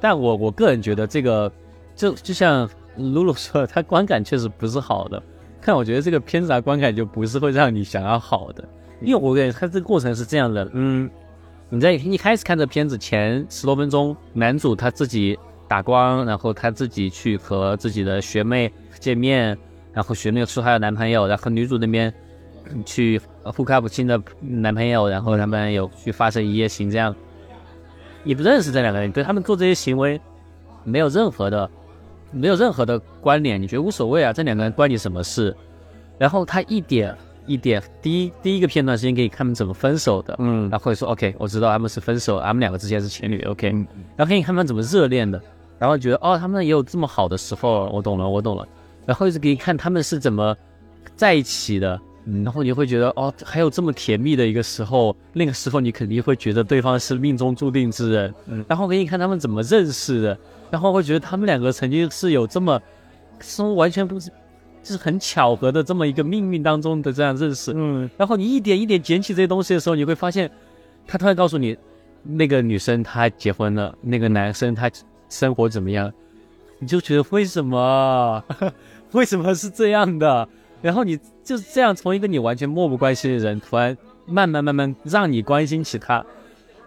[0.00, 1.52] 但我我个人觉得这个，
[1.94, 5.22] 就就像露露说的，它观感确实不是好的。
[5.60, 8.66] 看，我觉得这个片子啊，观感就不是会让你想要好的，
[9.00, 11.08] 因为我感觉它这个过程是这样的，嗯，
[11.68, 19.56] 你在一开始看这片子前十多分钟，男主他自己打光，然后他自己去和自己的学妹见面，
[19.92, 22.12] 然后学妹说她有男朋友，然后女主那边
[22.70, 27.14] 嗯去互卡普新的男朋友，然后他们有去发生一夜情，这样。
[28.22, 30.20] 你不认识这两个人，对他们做这些行为
[30.84, 31.70] 没有任何的
[32.30, 34.32] 没有任何的关联，你觉得无所谓啊？
[34.32, 35.54] 这两个人关你什么事？
[36.18, 37.16] 然后他一点
[37.46, 40.68] 一点，第一第一个片段时间给你看他们怎么分手的，嗯。
[40.70, 43.86] 然后会说 OK，我知道他们是分手，他们两个之间是情侣，OK，嗯。
[44.16, 45.40] 然后给你看他们怎么热恋的，
[45.78, 48.68] 然后觉得哦，他们也有这么好的时候，我懂了，我懂了，
[49.06, 50.54] 然后一直给你看他们是怎么
[51.16, 58.64] 在一起的，嗯然后你会觉得哦，还有这么甜蜜的一个时候，那个时候你肯定会觉得对方是命中注定之人，嗯。
[58.68, 60.38] 然后给你看他们怎么认识的，
[60.70, 62.80] 然后会觉得他们两个曾经是有这么，
[63.40, 64.28] 是完全不是，
[64.82, 68.08] 就是很巧合的这么一个命运当中的这样认识，嗯。
[68.16, 70.50] 然后你一点一点捡起这些东西的时候，你会发现，
[71.06, 71.76] 他突然告诉你，
[72.22, 74.90] 那个女生她结婚了，那个男生他
[75.30, 76.12] 生活怎么样，
[76.78, 78.44] 你就觉得为什么，
[79.12, 80.46] 为什么是这样的？
[80.82, 86.24] 然后你就是这样从一个你完全漠不关心的人，突然慢慢慢慢让你关心起他，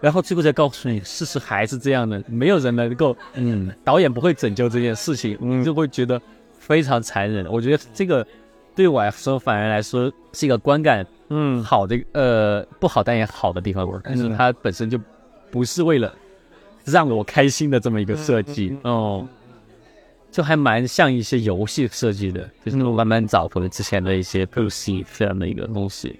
[0.00, 5.62] 然后最后再告诉你事实还是这样的，没有人能够，嗯，导演不会拯救这件事情，嗯。
[5.62, 6.20] 就会觉得
[6.58, 7.46] 非常残忍。
[7.50, 8.26] 我觉得这个
[8.74, 11.62] 对我来说反而来说是一个观感嗯。
[11.62, 14.98] 好的呃不好但也好的地方，但是它本身就
[15.50, 16.12] 不是为了
[16.84, 19.26] 让我开心的这么一个设计哦，
[20.34, 26.18] 就还蛮像一些游戏设计的，就是那种慢慢找回之前的一些游戏这样的一个东西。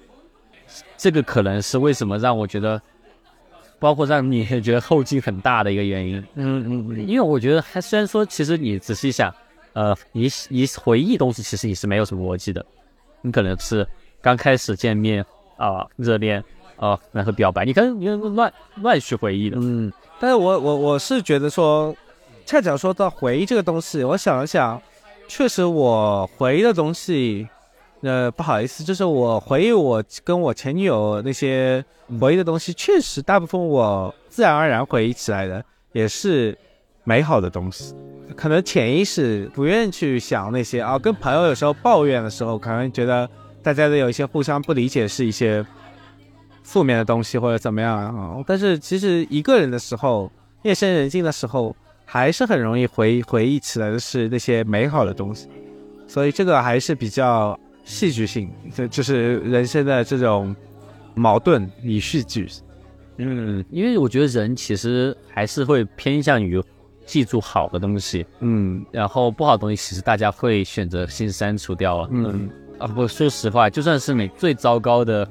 [0.96, 2.80] 这个可能是为什么让我觉得，
[3.80, 6.24] 包括让你也觉得后劲很大的一个原因。
[6.36, 9.34] 嗯嗯因为我觉得，还虽然说，其实你仔细想，
[9.72, 12.64] 呃，你你回忆东西，其实你是没有什么逻辑的。
[13.20, 13.84] 你可能是
[14.22, 16.40] 刚开始见面啊、热恋
[16.76, 19.56] 啊、然后表白，你可能你乱乱去回忆的。
[19.60, 21.92] 嗯，但是我我我是觉得说，
[22.46, 24.80] 恰巧说到回忆这个东西，我想了想，
[25.26, 27.48] 确实我回忆的东西，
[28.02, 31.84] 呃，不好意思，就是我回忆我跟我前女友那些
[32.20, 36.56] 回忆的东西，确实大部分我自然而然回忆起来的也是
[37.04, 37.94] 美好的东西。
[38.36, 43.28] 可能潜意识不愿意去想那些啊，跟朋友有时候抱怨的时候，可能觉得
[43.62, 45.64] 大家的有一些互相不理解，是一些
[46.62, 48.42] 负面的东西或者怎么样啊。
[48.46, 50.30] 但是其实一个人的时候，
[50.62, 51.74] 夜深人静的时候，
[52.14, 55.48] 还是很容易回回忆起来的是那些美好的东西。
[56.06, 60.54] 所以这个还是比较戏剧性，这就是人生的这种
[61.16, 62.48] 矛盾与戏剧。
[63.16, 66.62] 嗯，因为我觉得人其实还是会偏向于
[67.04, 72.08] 记住好的东西，嗯然后不好的东西，其实大家会选择性删除掉了。
[72.12, 72.48] 嗯
[72.78, 75.28] 啊，不，说实话，就算是你最糟糕的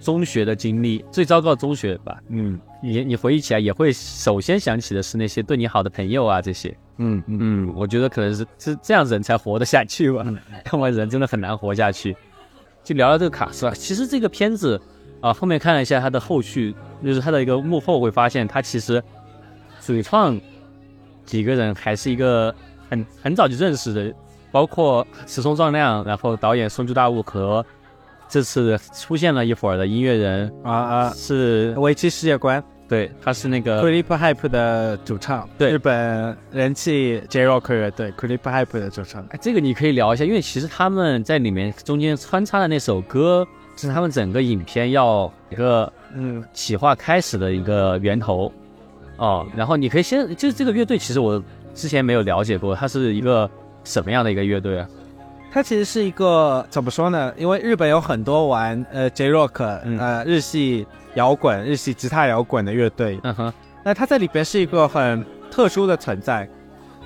[0.00, 6.76] 中学的经历，最糟糕的中学吧，嗯你你回忆起来也会首先想起的是那些对你好的朋友啊，这些。
[6.98, 7.38] 嗯嗯。
[7.40, 10.26] 嗯，我觉得可能是是这样人才活得下去吧，
[10.72, 12.16] 要不然人真的很难活下去。
[12.82, 14.80] 就聊聊这个卡斯吧，其实这个片子
[15.20, 19.00] 啊，后面看了一下它的后续，就是它的一个幕后，会发现它其实
[19.80, 20.38] 主创
[21.24, 22.52] 几个人还是一个
[22.90, 24.12] 很很早就认识的，
[24.50, 27.64] 包括石松壮亮，然后导演松居大悟和
[28.28, 39.26] 这次出现了一会儿的音乐人啊啊，是，围棋世界观对，他是那个 Clip Hype 的主唱，对日本人气 J Rock 乐队 Clip Hype 的主唱。
[39.30, 48.52] 哎，这个你可以聊一下，因为其实他们在里面中间穿插的那首歌，是他们整个影片要一个嗯企划开始的一个源头
[49.16, 49.46] 哦。
[49.56, 53.50] 然后你可以先，就是这个乐队，其实我之前没有了解过，它是一个
[53.84, 54.86] 什么样的一个乐队啊？
[55.52, 57.30] 它其实是一个怎么说呢？
[57.36, 63.52] 因为日本有很多玩呃 J Rock 嗯呃日系摇滚、日系吉他摇滚的乐队，嗯哼，
[63.84, 66.48] 那它在里边是一个很特殊的存在，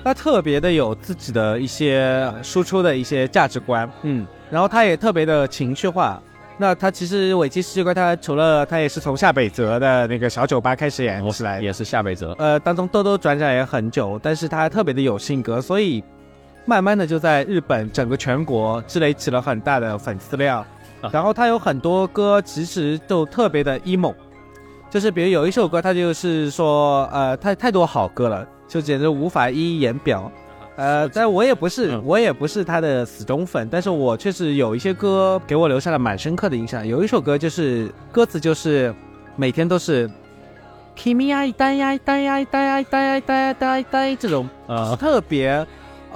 [0.01, 6.21] 它特别的有自己的一些输出的一些价值观，嗯然后它也特别的情绪化。
[6.59, 12.33] 那他其实尾崎世界观，它除了他也是从下北泽的那个小酒吧开始演起来，也是下北泽。
[12.39, 16.03] 呃，当中兜兜转转也很久，但是他特别的有性格，所以
[16.67, 20.59] 慢慢的就在日本整个全国积累起了很大的粉丝量。
[21.01, 24.13] 啊然后他有很多歌其实就特别的 emo，
[24.89, 30.29] 就是比如有一首歌，他就是说，呃，太太多好歌了，就简直无法一一言表。
[30.75, 36.85] 呃，但我也不是，嗯我也不是他的死忠粉，但是我确实有一些歌给我留下了蛮深刻的印象。
[36.85, 38.93] 有一首歌就是歌词就是
[39.35, 40.09] 每天都是
[40.97, 45.65] “kimi 爱呆爱呆爱呆爱呆爱呆爱呆爱呆”这种啊特别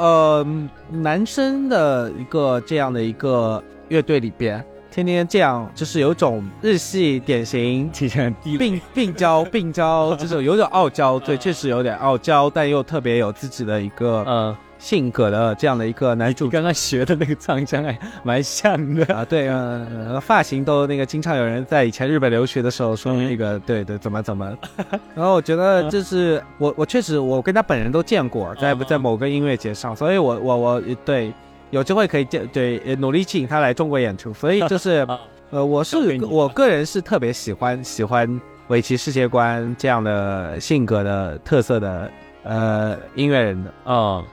[0.01, 0.45] 呃
[0.89, 16.49] 男生的一个这样的一个乐队里边，天天这样就是有种日系典型提前病病娇病娇，这 种有点傲娇，对，确实有点傲娇，但又特别有自己的一个嗯，性格的这样的一个男主。
[16.49, 19.05] 刚刚学的那个唱腔哎蛮像的。
[19.13, 24.57] 啊，对，呃，呃发型都那个，经常有人在以前日本留学的时候说那个，对对，怎么怎么，
[25.15, 31.31] 然后我觉得就是我我确实我跟他本人都见过，在在某个音乐节上，所以我我我对
[31.69, 35.19] 有机会可以见，对呃努力吸引他来中国演出，所以就是 啊。
[35.51, 38.39] 呃，我是我个人是特别喜欢喜欢
[38.69, 42.09] 围棋世界观这样的性格的特色的
[42.43, 44.23] 呃音乐人的，啊，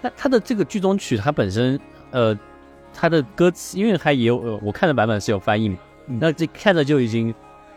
[0.00, 1.78] 那他的这个剧中曲，它本身
[2.10, 2.36] 呃，
[2.94, 7.34] 它的歌词，因为它也有呃，我看的版本是有翻译嘛，那这看着就已经。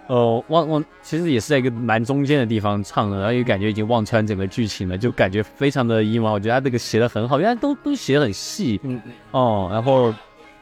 [0.08, 6.30] 呃，忘忘，其实也是在一个蛮中间的地方唱的，然后也感觉已经忘穿整个剧情了，就感觉非常的 emo。
[6.34, 10.14] 我觉得他这个写的很好，因为他都都写的很细嗯哦，然后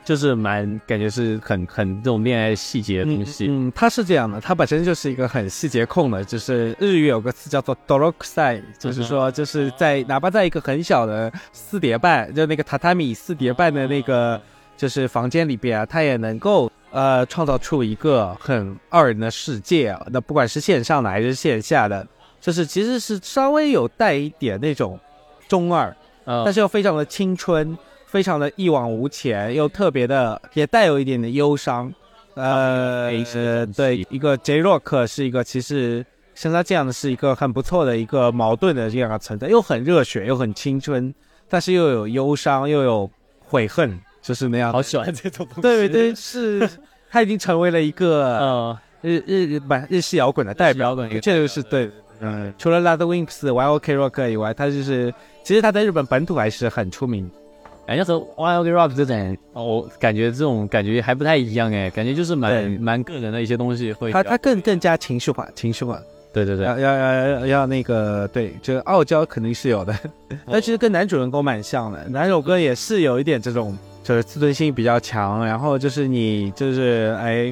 [0.03, 3.47] 就是蛮感觉是很很这种恋爱细节的东西。
[3.49, 14.41] 嗯，他是这样的，他本身就是一个很细节控的，就是日语有个词叫做 “dorokusai”，就是说就是在哪怕在一个很小的四叠半，就那个榻榻米四叠半的那个
[14.75, 20.07] 就是房间里边啊，他也能够呃创造出一个很二人的世界啊。
[20.09, 22.07] 那不管是线上的还是线下的，
[22.41, 24.99] 就是其实是稍微有带一点那种
[25.47, 27.77] 中二，嗯但是又非常的青春，
[28.09, 31.93] 非常的一往无前，又特别的也带有一点的忧伤。
[32.33, 41.13] 呃，呃对，一个 J Rock 是一个其实像他这样的是一个很不错的一个矛盾的这样的存在，又很热血，又很青春，
[41.47, 43.09] 但是又有忧伤，又有
[43.45, 44.71] 悔恨，就是那样。
[44.71, 45.61] 好喜欢这种东西。
[45.61, 46.67] 对对，是
[47.11, 51.91] 他已经成为了一个呃， 日日日本日系摇滚的代表，摇滚一个确实是对。
[52.21, 57.29] 嗯，除了 Lad Wimps、YOK Rock 以外，他就是其实他在日本本土还是很出名。
[57.89, 64.11] 感觉和 Wild Rock 这种，哦我感觉这种感觉还不太一样哎，感觉就是蛮蛮个人的一些东西会。
[64.11, 65.99] 他他更更加情绪化，情绪化，
[66.31, 69.97] 对对对，要要要要要那个对，这个傲娇肯定是有的，
[70.45, 77.51] 但其实跟男主人公蛮像的，男主歌也是有一点这种，就是自尊心比较强，然后就是你就是哎，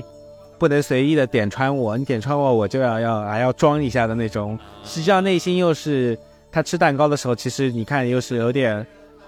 [0.59, 6.15] 不能随意的点穿我，你点穿我我就要要还要装一下的那种，实际上内心又是
[6.51, 8.85] 他吃蛋糕的时候，其实你看又是有点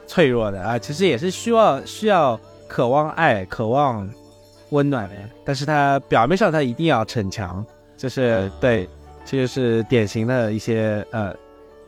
[0.09, 4.09] 脆弱的啊，其实也是需要需要渴望爱、渴望
[4.71, 7.63] 温暖的，但是他表面上他一定要逞强，
[7.95, 8.89] 就是对，
[9.23, 11.33] 这就是典型的一些呃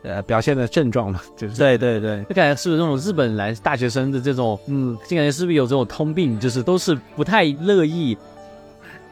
[0.04, 1.56] 呃表现的症状嘛， 就是。
[1.56, 8.16] 对对对，就感觉是不是那种日本男大学生的这种，嗯，就感觉是不是有这种通病，就是都是不太乐意，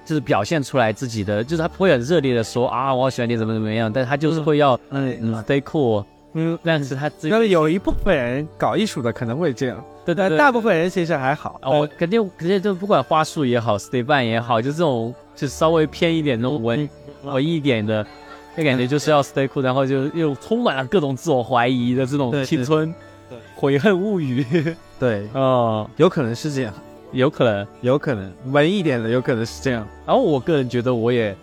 [0.05, 5.17] 就是表现出来自己的，就是他不会很热烈的说啊，我好喜欢你怎么怎么样，但是他就是会要嗯。
[5.21, 7.29] 嗯 stay cool，嗯，但是他自己。
[7.29, 11.59] 那么有一部分人搞艺术的可能会这样，但对对对，大部分人其实还好。
[11.63, 16.89] 啊，我肯定肯定就不管花束也好，stay 办也好，就这种就稍微偏一点那种文
[17.25, 18.07] 文艺一点的，
[18.57, 22.95] 那感觉就是要 stay cool，然后就又充满了各种自我怀疑的这种青春
[23.29, 23.39] 对。
[23.57, 24.45] 悔恨物语，
[24.99, 26.73] 对， 哦，有可能是这样，
[27.13, 27.67] 有可能。
[27.81, 28.33] 有可能。
[28.47, 29.87] 文艺一点的有可能是这样。
[30.07, 31.37] 然后我个人觉得我也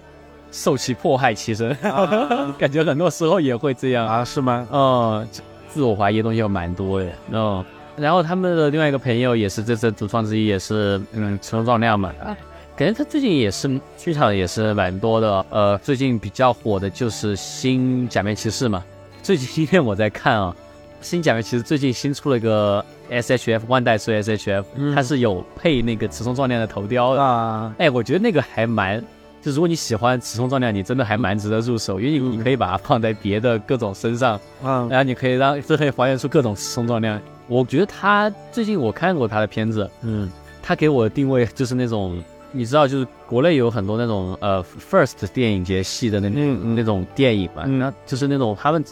[0.52, 1.76] 受其迫害其身，
[2.58, 4.08] 感觉很多时候也会这样。
[4.08, 4.68] 啊，啊，是吗？
[4.72, 5.28] 嗯，
[5.70, 7.64] 自我怀疑的东西有蛮多的，嗯。
[7.96, 12.38] 然后他们的另外一个朋友也是这次主创之一，也是嗯陈壮亮嘛，啊，
[12.76, 13.68] 感觉他最近也是
[13.98, 18.84] 剧场也是蛮多的，呃，最近比较火的就是新假面骑士嘛。
[19.24, 20.56] 最近今天我在看啊，
[21.02, 24.94] 新假面骑士最近新出了一个 S H F 万代出 S H F，、嗯。
[24.94, 29.04] 它是有配那个雌松壮亮的头雕的，啊，哎，我觉得那个还蛮，
[29.48, 37.18] 就如果你喜欢雌松壮亮，你真的还蛮值得入手，因为你你可以把它放在别的各种身上，嗯然后你可以让这可以还原出各种雌松壮亮。
[37.48, 40.30] 我觉得他最近我看过他的片子，嗯。
[40.62, 42.22] 他给我的定位就是那种，
[42.52, 46.76] 你知道，就是国内有很多那种呃 first 电影节系的那嗯嗯。
[46.76, 47.80] 那种电影嘛，嗯。
[47.80, 48.84] 那就是那种他们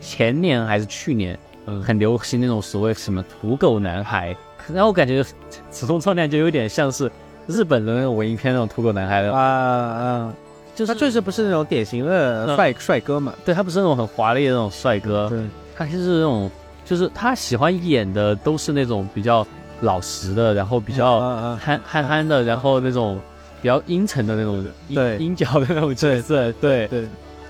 [0.00, 1.80] 前年还是去年，嗯。
[1.82, 4.36] 很流行那种所谓什么土狗男孩，
[4.74, 5.24] 然后我感觉
[5.70, 7.08] 此中创亮就有点像是
[7.46, 10.34] 日本的那种文艺片那种土狗男孩的，啊啊，
[10.74, 12.56] 就是他确实不是那种典型的嗯。
[12.56, 13.34] 帅帅哥嘛。
[13.44, 15.38] 对他不是那种很华丽的那种帅哥，对，
[15.76, 16.50] 他就是那种
[16.84, 19.46] 就是他喜欢演的都是那种比较
[19.80, 21.20] 老实的，然后比较
[21.56, 23.18] 憨憨憨的，然后那种
[23.60, 25.16] 比较阴沉的那种阴对。
[25.18, 26.86] 阴角的那种角色，对。
[26.88, 27.06] 对。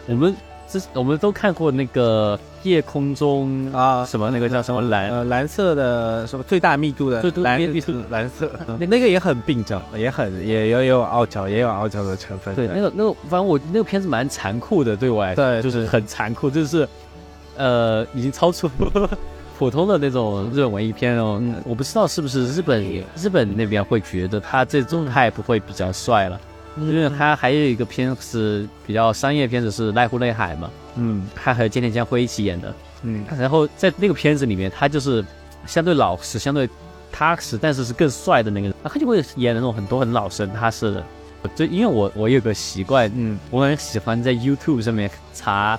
[0.06, 0.34] 我们
[0.70, 12.54] 之我们都看过那个夜空中啊，什么那个叫什么蓝，呃，蓝色的什么最大密度的最多蓝密度蓝色，那那个也很病症，也很也有也有傲娇，也有傲娇的成分。
[12.54, 16.88] 对，那个那个，反正我那个片子蛮残酷的，对我来说，对就是很残酷，就是
[17.56, 18.70] 呃，已经超出
[19.58, 21.38] 普通的那种日本文艺片哦。
[21.42, 22.82] 嗯我不知道是不是日本
[23.14, 26.40] 日本那边会觉得他这种 type 会比较帅了，
[26.78, 32.74] 因为他还有一个片是比较商业片子是《濑户内海》嘛，嗯他和菅田将晖一起演的。
[33.02, 35.24] 嗯然后在那个片子里面，他就是
[35.66, 36.68] 相对老实、相对
[37.10, 38.74] 踏实，但是是更帅的那个人。
[38.84, 41.04] 他就会演那种很多很老实、很踏实的。
[41.54, 45.78] 就因为我我有个习惯，嗯我很喜欢在 YouTube 上面查，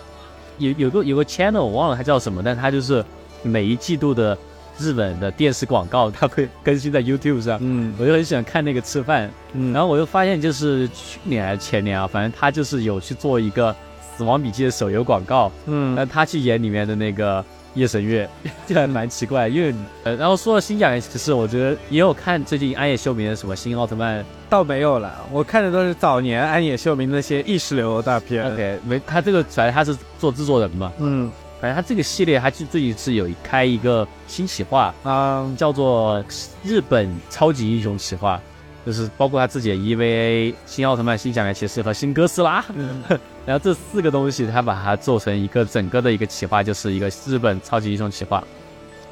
[0.58, 3.06] 有有个有个 channel 我忘了它叫什么，但它就是
[3.44, 4.36] 每一季度的
[4.80, 7.58] 日本的电视广告， 它会更新在 YouTube 上。
[7.62, 7.94] 嗯。
[8.00, 13.72] 我就很喜欢看那个吃饭，嗯，然后我又发现就是去年还是前年啊，反正他就是有去做一个
[14.18, 15.94] 《死亡笔记》的手游广告，嗯。
[15.96, 17.44] 那他去演里面的那个
[17.74, 18.28] 夜神月，
[18.68, 24.24] 这还蛮奇怪，因为呃，然后说到新讲员，其实我觉得也有看最近安野秀明的什么新奥特曼。
[24.50, 28.52] 倒没有了，我看的都是早年安野秀明那些意识流大片。
[28.52, 35.48] ，OK，没他这个反正他是做制作人嘛，嗯反正他这个系列他就最近是有开一个新企划，啊。
[35.56, 36.24] 叫做
[36.64, 38.42] 日本超级英雄企划，
[38.84, 42.66] 就是包括他自己的 EVA、新奥特曼、新假面骑士和新哥斯拉，
[43.46, 48.44] 然后这四个东西他把它做成一个整个的一个企划，就是一个日本超级英雄企划。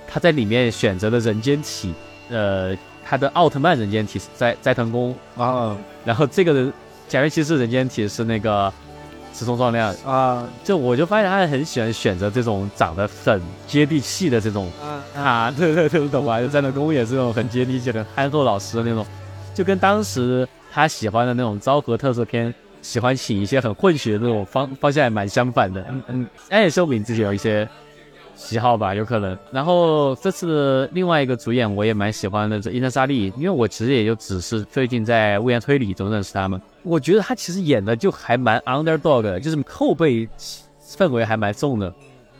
[0.07, 1.93] 他在里面选择的人间体，
[2.29, 2.75] 呃，
[3.05, 5.77] 他的奥特曼人间体是斋斋藤工，啊。
[6.03, 6.73] 然后这个人
[7.07, 8.73] 假面骑士人间体是那个
[9.33, 9.95] 石松壮亮。
[10.05, 16.39] 啊就我就发现他很喜欢选择这种长得很接地气的这种啊啊，对对对，懂吧？
[16.39, 19.05] 就战斗工也是那种很接地气的、憨厚老实的那种，
[19.53, 25.83] 就跟当时他喜欢的那种昭和特色片，喜欢请一些很混血的那种方方向还蛮相反的。
[25.89, 27.67] 嗯嗯，安野秀明自己有一些
[28.39, 29.37] 喜好吧，有可能。
[29.51, 40.27] 然后这次另外一个主演我也蛮喜欢的，这伊藤沙莉，因为我其实也就只是最近在《物言推理》中认识他们，我觉得他其实演的就还蛮 underdog，的就是后辈
[40.81, 41.93] 氛围还蛮重的。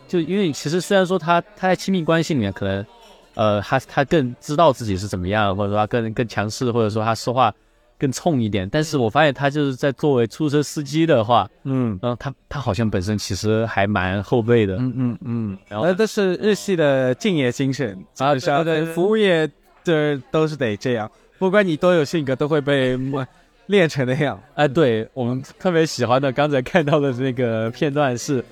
[0.08, 2.86] 就因为其实虽然说他他在亲密关系里面可能，
[3.34, 7.54] 呃，他他更知道自己是怎么样，或者说他更更强势，或者说他说话
[8.00, 11.98] 更冲一点，但是我发现他就是在作为出租车司机的话，嗯。
[12.02, 19.48] 然后他他好像本身其实还蛮后辈的，嗯嗯嗯，然后那都是日系的敬业精神啊对对对服务业
[19.84, 23.24] 的都是得这样，不管你多有性格，都会被磨
[23.66, 24.40] 练成那样。
[24.54, 28.42] 哎，对我们特别喜欢的，刚才看到的那个片段是。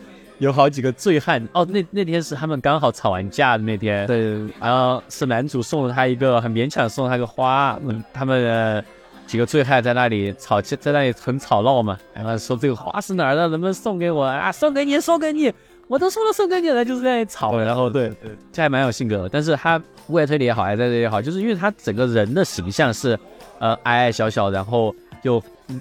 [0.41, 1.45] 有好几个醉汉。
[1.53, 8.85] 哦，那那天是他们刚好吵完架的那天，对，然后是男主送了他一个很勉强送了他个花，嗯，他们、呃、
[9.29, 14.25] 几个醉汉在那里吵架，在那里很吵闹嘛，然后说这个花是哪儿的，能不能送给我？
[14.25, 14.51] 啊？
[14.51, 15.53] 送给你，送给你，
[15.87, 19.29] 我都说了送给你了，就是在那里吵，然后对，对，这还蛮有性格的。
[19.29, 23.19] 但是他为了推理也好，还在这里也好，就是因为他整个人的形象是
[23.59, 25.39] 呃矮矮小小，然后就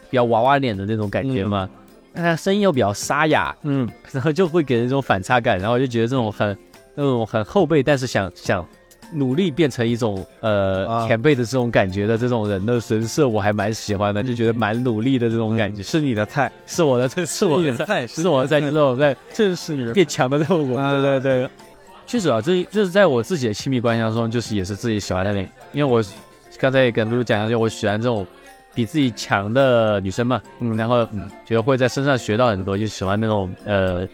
[0.10, 1.70] 比较娃娃脸的那种感觉嘛，
[2.14, 3.89] 但他声音又比较沙哑，嗯。
[4.12, 6.58] 然后就会给人一种反差感，然后就觉得这种很
[6.95, 8.66] 那种很后辈，但是想想
[9.12, 11.08] 努力变成一种呃、啊。
[11.08, 20.80] 前辈的这种感觉的这种人的人设，我还蛮喜欢的，就觉得蛮努力的这种感觉，是你的菜，是我的菜， 是我的菜，是我的菜，就是我在正是你变强的这种我。
[20.80, 21.49] 啊，对对，
[22.05, 26.03] 确实啊，这这是在我自己的亲密关系当中，就是也是自己喜欢的那个，因为我
[26.60, 28.26] 刚才也跟露露讲，就我喜欢这种
[28.74, 34.08] 比自己强的女生嘛，嗯，然后嗯，觉得会在身上学到很多，就喜欢那种呃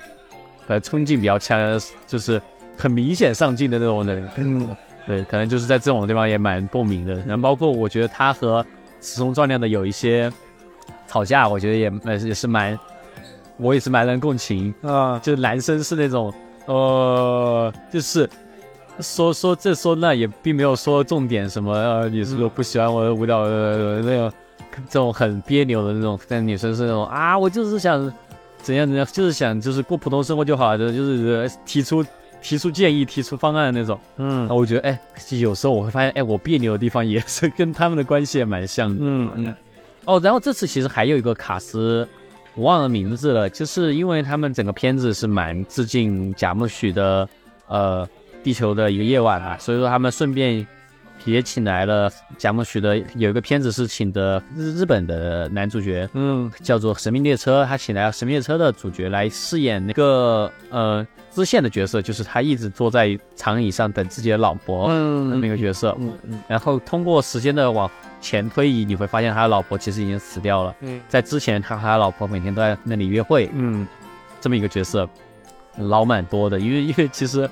[0.67, 2.41] 呃冲劲比较强，就是
[2.77, 4.75] 很明显上进的那种人，嗯。
[5.05, 7.15] 对，可能就是在这种地方也蛮共鸣的。
[7.27, 8.65] 然后包括我觉得他和
[9.01, 10.31] 石松壮亮的有一些
[11.07, 12.79] 吵架，我觉得也呃也是蛮，
[13.57, 16.33] 我也是蛮能共情，啊，就是男生是那种，
[16.67, 18.29] 呃，就是
[19.01, 24.31] 说说这说那，也并没有说重点什么，呃，你是不是不喜欢我的舞蹈呃那种
[24.87, 27.99] 这种很别扭的那种，但女生是那种啊，我就是想
[28.61, 32.01] 怎样怎样，就是想就是过普通生活就好了，就是呃提出
[32.43, 33.99] 提出建议、提出方案的那种。
[34.17, 34.99] 嗯那我觉得，哎，
[35.39, 38.97] 有时候我会发现，哎，我别扭的地方也是跟他们的关系也蛮像的。
[38.99, 39.55] 嗯嗯
[40.05, 42.07] 哦，然后这次其实还有一个卡斯，
[42.55, 47.27] 我忘了名字了，就是因为他们整个片子是蛮致敬贾木许的，
[47.67, 48.07] 呃，
[48.43, 50.67] 地球的一个夜晚啊，所以说他们顺便
[51.23, 65.95] 也请来了贾木许的有一个片子是请的日日本的男主角，嗯叫做《神秘列车》，他请来了《神秘列车》的主角来饰演那个呃支线的角色，就是他一直坐在长椅上等自己的老婆那么嗯一个角色。
[65.99, 67.89] 嗯嗯然后通过时间的往
[68.21, 70.75] 前推移，你会发现他的老婆其实已经死掉了。
[70.81, 73.87] 嗯在之前，他和他老婆每天都在那里约会，嗯
[74.39, 75.09] 这么一个角色，
[75.77, 76.59] 老蛮多的。
[76.59, 77.49] 因为因为其实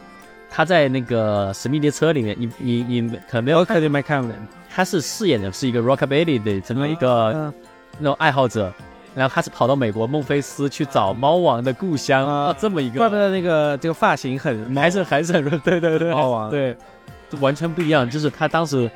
[0.49, 4.31] 他在那个《神秘列车》里面，你你你可能没有看，我肯定没看过。
[4.69, 7.53] 他是饰演的是一个 rockabilly 的这么一个嗯
[7.97, 8.71] 那种爱好者。
[9.13, 16.75] 然后他是跑到美国孟菲斯去找猫王的故乡啊啊，这么一个怪不得那个这个发型很还是还是很对对对猫王对，
[17.39, 18.09] 完全不一样。
[18.09, 18.89] 就是他当时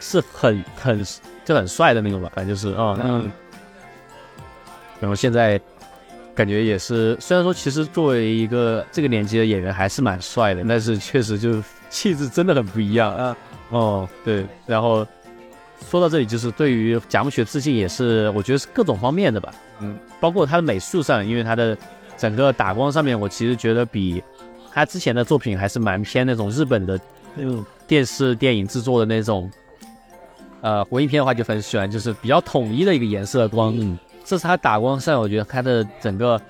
[0.00, 1.04] 是很很
[1.44, 3.30] 就很帅的那种吧，反正就是哦嗯
[5.00, 5.60] 然后现在
[6.34, 13.24] 感觉也是，虽然说其实作为一个这个年纪的演员还是蛮帅的，但是确实就是气质真的很不一样啊。
[13.24, 13.36] 啊
[13.70, 15.06] 哦，对，然后
[15.90, 19.54] 说到这里，就是对于贾木雪致敬也是，我觉得是各种方面的吧。
[19.80, 21.76] 嗯，包括他的美术上，因为他的
[22.16, 24.22] 整个打光上面，我其实觉得比
[24.72, 26.98] 他之前的作品还是蛮偏那种日本的
[27.34, 29.50] 那种电视电影制作的那种。
[30.62, 33.72] 呃，文艺片的话就很喜欢，就是比较统一的一个颜色光。
[33.78, 36.40] 嗯，这是他打光上，我觉得他的整个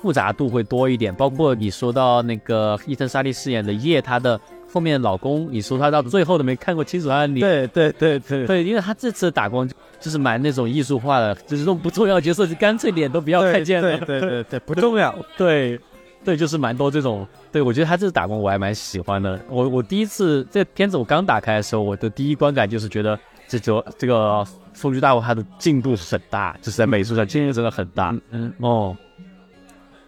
[0.00, 1.14] 复杂度会多一点。
[1.14, 4.40] 包括你说到那个伊藤沙莉饰演的叶，他的
[4.72, 7.40] 后面老公，你说他到最后都没看过清楚他的脸。
[7.40, 13.98] 对对对对对，因为他这次打光就就是蛮那种艺术化的，就是这种不重要角色就干脆脸都不要看见了。
[13.98, 15.14] 对对对对，不重要。
[15.36, 15.78] 对，
[16.24, 17.26] 对，就是蛮多这种。
[17.50, 19.38] 对我觉得他这次打光我还蛮喜欢的。
[19.50, 24.42] 我我第一次这片子我刚打开的时候，我的第一观感就是觉得这就这个
[24.72, 28.14] 风居大王他的进步很大，就是在美术上进步真的很大。
[28.30, 28.96] 嗯哦，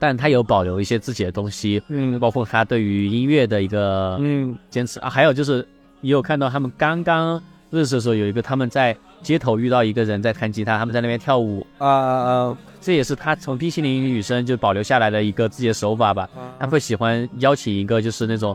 [0.07, 2.21] 但他有保留一些自己的东西，嗯。
[2.21, 4.55] 包括他对于音乐的一个嗯。
[4.69, 5.01] 坚持。
[5.01, 5.67] 啊，还有就是
[6.03, 16.29] 也有看到他们刚刚认识的时候，有一个他们在街头遇到一个人在弹吉他，他们在那边跳舞，啊啊这也是他从冰淇淋女生就保留下来的一个自己的手法吧。
[16.61, 18.55] 他会喜欢邀请一个就是那种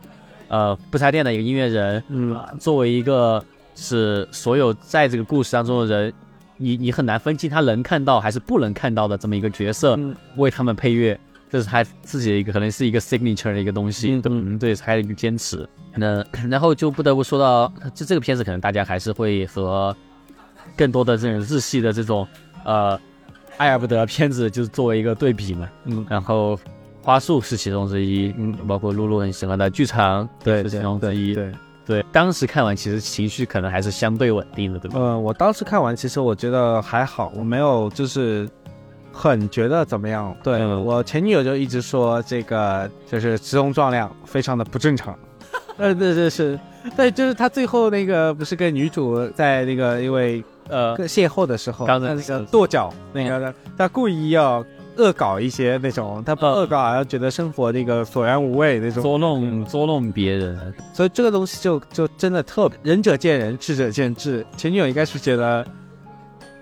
[0.50, 2.39] 呃不插电的一个音乐人，嗯。
[2.60, 3.43] 作为一个
[3.74, 6.14] 是所有在这个故事当中的人，
[6.58, 10.16] 你你很难分清他能看到还是不能看到的这么一个角色，嗯。
[10.36, 11.20] 为他们配乐，
[11.50, 15.68] 这是他自己的一个可能是一个 signature 的一个东西，嗯嗯，对，是他的一个坚持。
[15.95, 19.95] 那然后就不得不说到，就这个片子可能大家还是会和
[20.78, 22.28] 更多的这种日系的这种
[22.64, 23.00] 呃
[23.58, 26.58] 爱而不得片子就是作为一个对比嘛，嗯然后
[27.02, 31.52] 花束是其中之一，嗯，包括露露很喜欢的剧场，对是其中之一，对。
[31.86, 35.00] 对，当时看完其实情绪可能还是相对稳定的，对吧？
[35.00, 38.47] 呃，我当时看完，其实我觉得还好，我没有就是
[39.22, 40.34] 很觉得怎么样。
[40.41, 40.86] 对、嗯。
[40.86, 45.13] 我前女友就一直说这个就是直通撞量非常的不正常。
[45.78, 46.57] 呃，对对是，
[46.95, 54.63] 对，就是他最后那个不是跟女主在那个因为呃，邂逅的时候，刚才那个跺脚那个，他故意要
[54.97, 64.45] 恶搞一些那种，他不恶搞然后觉得生活那个索然无味那种，捉弄捉弄别人，所以这个东西就就真的特别仁者见仁，智者见智。
[64.57, 65.65] 前女友应该是觉得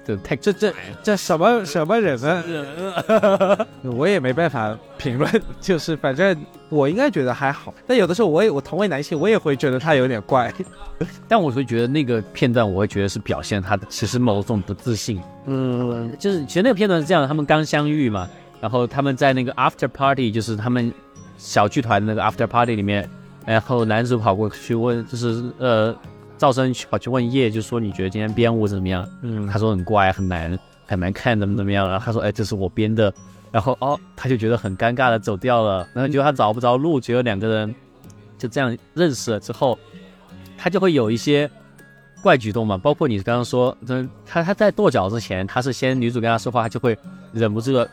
[0.08, 3.68] 对，太这这这什么什么人啊？
[3.84, 5.30] 我也没办法评论，
[5.60, 6.36] 就是反正
[6.70, 10.52] 我应该觉得还好，但有的时候我也我同为男性，我也会觉得他有点怪。
[11.28, 15.22] 但我会觉得那个片段，我会觉得是表现他的其实某种不自信。
[15.46, 18.28] 嗯就是其实那个片段是这样的，他们刚相遇嘛，
[18.62, 20.92] 然后他们在那个 after party，就是他们
[21.38, 23.08] 小剧团的那个 after party 里面，
[23.46, 25.94] 然后男主跑过去问，就是呃，
[26.38, 29.08] 赵生跑去问叶，就说你觉得今天编舞怎么样？
[29.22, 31.90] 嗯他说很怪，很难，很难看，怎么怎么样？
[31.90, 33.14] 然后他说，哎，这是我编的。
[33.50, 35.88] 然后哦，他就觉得很尴尬的走掉了。
[35.94, 37.76] 然后结果他找不着路，结果两个人
[38.38, 39.80] 就这样认识了之后，
[40.58, 41.50] 他就会有一些
[42.22, 42.78] 怪举动嘛。
[42.78, 46.96] 包括你刚刚说，嗯，他他在跺脚之前，他是先女主跟他说话，他就会
[47.32, 47.90] 忍不住的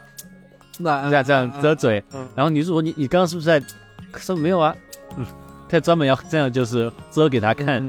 [0.78, 2.02] 那这样这样遮嘴。
[2.12, 3.64] 嗯然后女主说你你刚刚是不是在
[4.18, 4.74] 说没有啊？
[5.16, 5.24] 嗯，
[5.68, 7.88] 他专门要这样就是遮给他看。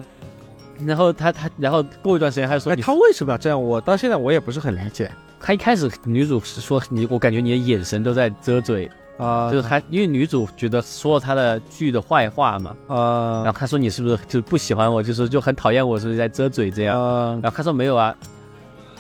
[0.85, 3.61] 然后他他然后过一段时间他就说哎，他为什么要这样？
[3.61, 5.09] 我到现在我也不是很理解
[5.39, 16.99] 他一开始女主是说你，我感觉你的眼神都在遮嘴，啊，就是他，因为女主觉得说了他的剧的坏话嘛，呃然后他说你是不是就不喜欢我，就是就很讨厌我，是不是在遮嘴这样？
[16.99, 18.15] 呃然后他说没有啊，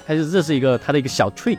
[0.05, 1.57] 他就这是一个他的一个小 trick。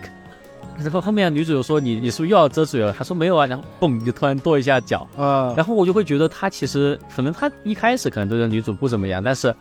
[0.79, 2.93] 然后后面女主又说你你是不是又要遮嘴了？
[2.93, 9.55] 他说没有啊，然后嘣就突然跺一下脚，呃然后我就会觉得他其实可能他一开始可能对这女主不怎么样，但是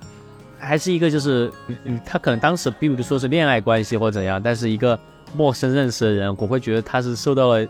[0.57, 4.97] 还是一个就是嗯嗯，他可能当时并不是说是恋爱关系或怎样，但是一个
[5.35, 7.67] 陌生认识的人，我会觉得他是受到了，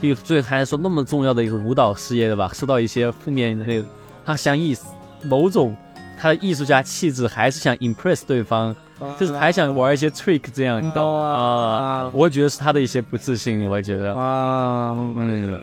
[0.00, 3.86] 比如对他来说那么重要的一个舞蹈事业的吧，受到一些负面的那个
[4.24, 4.76] 他想以
[5.22, 5.76] 某种
[6.18, 8.74] 他的艺术家气质，还是想 impress 对方，
[9.18, 11.28] 就是还想玩一些 trick 这样，你懂吗？
[11.28, 14.14] 啊，我会觉得是他的一些不自信，我会觉得。
[14.14, 15.62] 啊，嗯，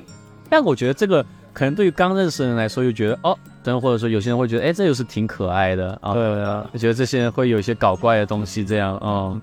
[0.50, 9.40] 但我觉得这个可能对于刚认识的人来说，又觉得哦，等或者说有些人会觉得，哎，这又是挺可爱的啊，对啊，就觉得这些人会有一些搞怪的东西，这样，嗯，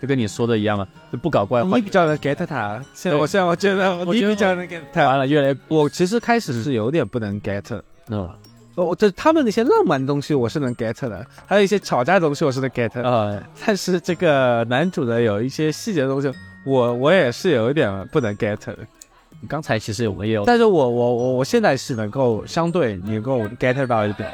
[0.00, 2.82] 就跟你说的一样嘛，就不搞怪，你比较能 get 他。
[2.94, 5.04] 现在我现在我觉得你比较能 get 他。
[5.04, 8.28] 完了越来越，我其实开始是有点不能 get，嗯
[8.76, 13.06] 我这他们那些浪漫的东西我是能 get 的，还有一些吵架的东西我是能 get 的。
[13.06, 16.32] 啊，但是这个男主的有一些细节的东西，
[16.64, 18.78] 我我也是有一点不能 get 的。
[19.48, 24.30] 刚才其实我们也有但是我我我我现在是能够相对能够 get 到一点。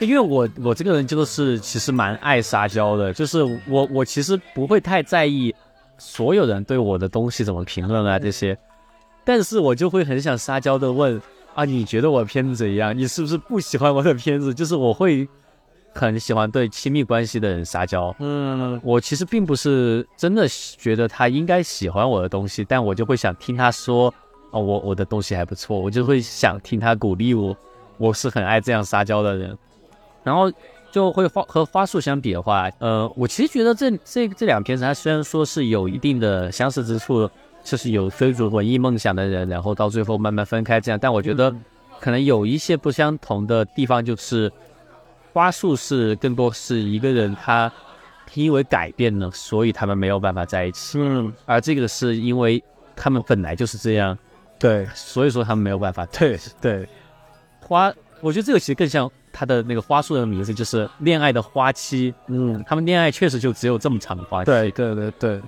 [0.00, 5.54] 因为我我这个人就是其实蛮爱撒娇的，就是我我其实不会太在意
[5.98, 8.58] 所有人对我的东西怎么评论啊这些，
[9.24, 11.22] 但是我就会很想撒娇的问
[11.54, 12.96] 啊，你觉得我的片子怎样？
[12.96, 14.52] 你是不是不喜欢我的片子？
[14.52, 15.26] 就是我会
[15.94, 18.14] 很喜欢对亲密关系的人撒娇。
[18.18, 24.12] 嗯，我其实并不是真的觉得他应该喜欢我的东西，但我就会想听他说
[24.54, 27.56] 哦，我我的东西还不错，我就会想听他鼓励我。
[27.98, 29.56] 我是很爱这样撒娇的人。
[30.22, 30.50] 然后
[30.90, 37.28] 就会花和花束相比的话，呃，我其实觉得这这这两片子，它虽然说是有一定的相似之处，
[37.62, 41.54] 就是有追逐文艺梦想的人，然后到最后慢慢分开这样，但我觉得
[42.00, 44.50] 可能有一些不相同的地方，就是
[45.32, 47.70] 花束是更多是一个人他
[48.34, 52.62] 因为改变了，所以他们没有办法在一起，嗯，而这个是因为
[52.96, 54.16] 他们本来就是这样，
[54.58, 56.88] 对所以说他们没有办法对对，
[57.60, 62.14] 花，我觉得这个其实更像他的那个花束的名字，就是恋爱的花期。
[62.28, 65.42] 嗯，他们恋爱确实就只有这么长的花期。，对对对对，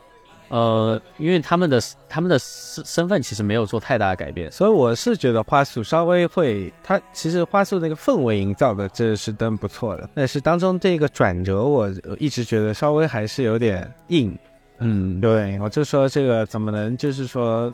[0.48, 4.50] 呃，因为他们的他们的身身份其实没有做太大的改变。
[4.50, 11.88] 所以我是觉得花束稍微会，它其实花束那个氛围营造的这是真不错的，但是当中这个转折，我
[12.18, 14.36] 一直觉得稍微还是有点硬。
[14.78, 17.72] 嗯对，我就说这个怎么能就是说，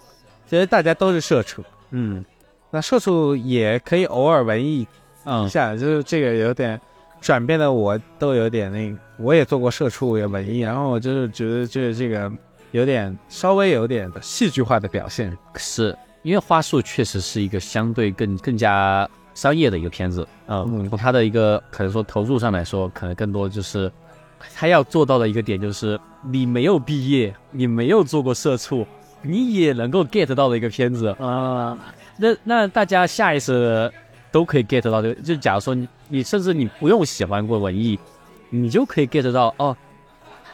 [0.53, 2.23] 其实大家都是社畜，嗯
[2.71, 4.87] 那社畜也可以偶尔文艺一
[5.25, 6.79] 嗯下，就是这个有点
[7.23, 12.31] 转变的，我都有点那个，我也做过社畜，也文艺，然后我就是觉得就是这个
[12.73, 15.35] 有点稍微有点戏剧化的表现。
[15.57, 20.29] 是因为花束确实是一个相对更更加商业的一个片子。
[20.45, 23.91] 呃嗯从它的一个可能说投入上来说，可能更多就是
[24.55, 25.99] 他要做到的一个点，就是
[26.31, 28.87] 你没有毕业，你没有做过社畜，
[29.23, 31.09] 你也能够 get 到的一个片子。
[31.19, 31.79] 啊，
[32.17, 33.91] 那那大家下意识
[34.31, 37.99] 都可以 get 到这个，就假如说你你甚至你不用喜欢过文艺，
[38.51, 39.77] 你就可以 get 到哦，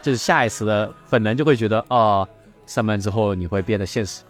[0.03, 2.29] 就是下意识的本能就会觉得哦，
[2.67, 4.23] 上班之后你会变得现实。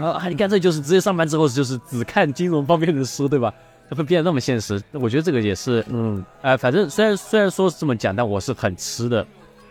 [0.00, 3.52] 啊，你看这就是直接上班之后就是只看金融方面的书，对吧？
[3.94, 9.24] 会变得那么现实，我觉得这个也是，嗯，呃，反正虽然虽然说是这么讲，但我是很吃的，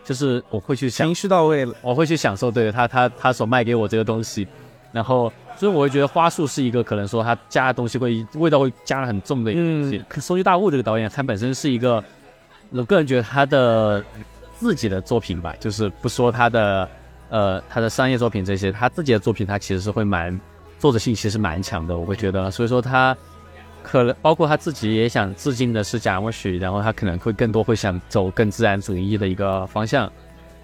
[0.03, 1.73] 就是我会去想情绪到位了。
[1.81, 4.47] 我会去享受对他他他所卖给我这个东西，
[4.91, 10.03] 然后所以我会觉得花束是一个可能说他加的东西会味道会加的很重的一个东西。
[10.19, 12.03] 松居大悟这个导演，他本身是一个，
[12.71, 14.03] 我个人觉得他的
[14.59, 16.89] 自己的作品吧，就是不说他的
[17.29, 20.39] 呃他的商业作品这些，他自己的作品他其实是会蛮
[20.79, 23.15] 作者性其实蛮强的，我会觉得，所以说他。
[23.83, 30.11] 可能包括他自己也想致敬的是贾默许，然后他可能会更多会想走更自然主义的一个方向，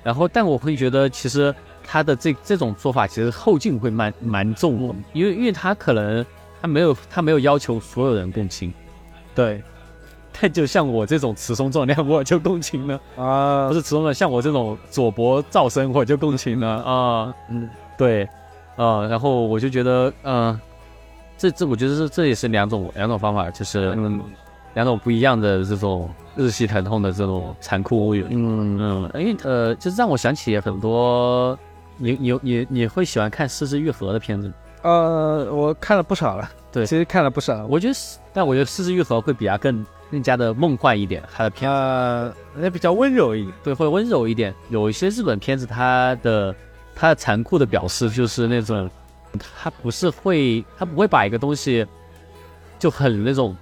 [0.03, 1.53] 然后，但我会觉得，其实
[1.83, 6.25] 他的这这种做法，其实后劲会蛮蛮重的，因为因为他可能
[6.61, 8.73] 他没有他没有要求所有人共情，
[9.35, 9.61] 对。
[10.41, 13.67] 但就像我这种雌雄壮量，我就共情了；啊。
[13.67, 17.33] 不，是雌雄壮，像我这种左脖噪声，我就共情了啊。
[17.49, 17.67] 嗯，
[17.97, 18.23] 对，
[18.77, 20.57] 啊，然后我就觉得，嗯、
[21.39, 24.21] 这这我觉得是这也是两种两种方法，就是嗯
[24.73, 28.23] 两种不一样的这种日系疼痛的这种残酷物语。
[28.29, 31.57] 嗯嗯，因为呃，就是让我想起很多，
[31.97, 34.53] 你你你你会喜欢看《四肢愈合》的片子吗？
[34.81, 37.65] 呃，我看了不少了，对其实看了不少。
[37.65, 37.93] 我我觉得，
[38.31, 43.53] 但我觉得《四肢愈合》会比它更更加的梦幻一点，它的片呃，那比较温柔一点。
[43.63, 44.53] 对会温柔一点。
[44.69, 46.55] 有一些日本片子，它的
[46.95, 48.89] 它的残酷的表示就是那种，
[49.37, 51.85] 它不是会，他不会把一个东西
[52.77, 53.55] 就很那种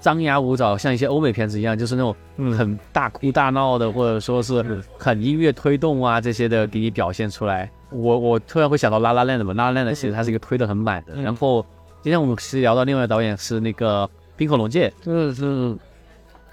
[0.00, 2.14] 张牙舞爪，像一些欧美片子一样，就是那种
[2.56, 7.70] 很大哭大闹的，或者说是很音乐推动啊这些的给你表现出来。
[7.90, 11.14] 我我突然会想到拉拉链的嘛，拉拉链的其实它是一个推的很满的。
[11.22, 11.64] 然后
[12.02, 15.78] 今天我们其实聊到另外一个导演是那个冰口龙介，嗯嗯，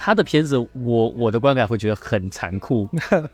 [0.06, 2.90] 他的片子我我的观感会觉得很残酷，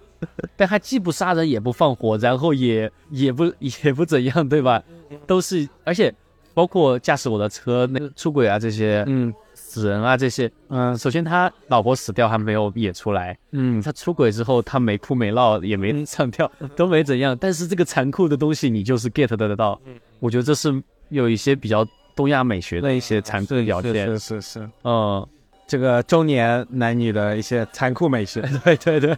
[0.55, 4.83] 但他既不杀人也不放火，然后也也不也不怎样，对吧？
[5.25, 6.13] 都是而且
[6.53, 10.51] 包括驾驶我的车那个出轨啊这些，嗯，死人啊这些。
[10.67, 17.35] 嗯首先他老婆死掉，还没有演出来，嗯他出轨之后，他没哭没闹，也没唱跳，都没怎样。
[17.35, 19.81] 但是这个残酷的东西，你就是 get 得到。
[20.19, 21.83] 我觉得这是有一些比较
[22.15, 24.05] 东亚美学的一些残酷的表现。
[24.05, 25.27] 是是是，嗯，
[25.69, 28.41] 这个中年男女的一些残酷美食。
[28.65, 29.15] 对 对对，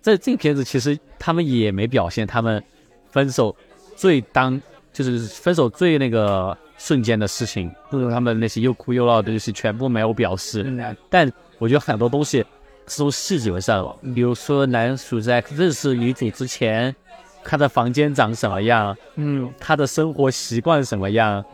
[0.00, 2.62] 在 这个片子其实他们也没表现他们
[3.10, 3.54] 分手
[3.96, 4.58] 最当
[4.92, 10.64] 就是分手最那个瞬间的事情，就是他们那些又哭又闹的东西全部没有表示。
[11.10, 12.38] 但我觉得很多东西
[12.86, 16.94] 是从细节上，比如说男主在认识女主之前，
[17.42, 21.44] 他的房间长什么样，嗯他的生活习惯什么样，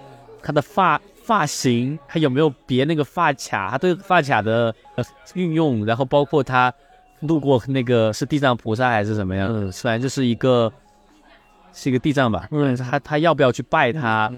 [0.42, 6.72] 他的发发型，他有没有别那个发卡，他对发卡的呃运用，然后包括他
[7.20, 10.70] 路过那个是地藏菩萨还是什么样，嗯，反正就是一个
[11.72, 14.30] 是一个地藏吧，嗯，他他要不要去拜他，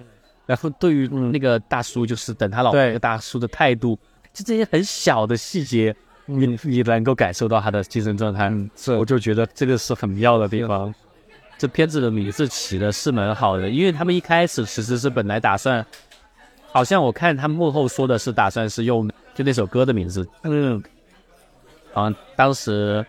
[0.47, 2.87] 然后对于那个大叔，就是等他老婆对。
[2.87, 3.99] 那个大叔的态度，
[4.33, 5.95] 就这些很小的细节，
[6.27, 8.93] 你你能够感受到他的精神状态，嗯是。
[8.93, 10.95] 我就觉得这个是很妙的地方。
[11.59, 15.85] 这片子的名字起的是蛮好的，因为他们一开始其实是本来打算，
[16.77, 20.83] 好像我看他们幕后说的是打算是用就那首歌的名字，嗯，
[21.95, 23.03] 好像当时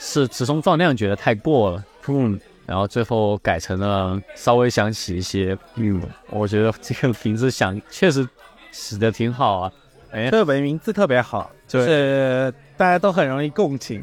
[0.00, 8.28] 是直松壮亮觉得太过了，嗯，然后最后改成了稍微想起一些，嗯，我觉得这个名字想确实
[8.72, 9.72] 起的挺好啊，
[10.10, 14.02] 哎，特别名字特别好，就是大家都很容易共情，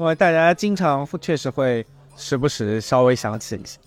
[0.00, 3.78] 因为大家经常确实会时不时稍微想起一些。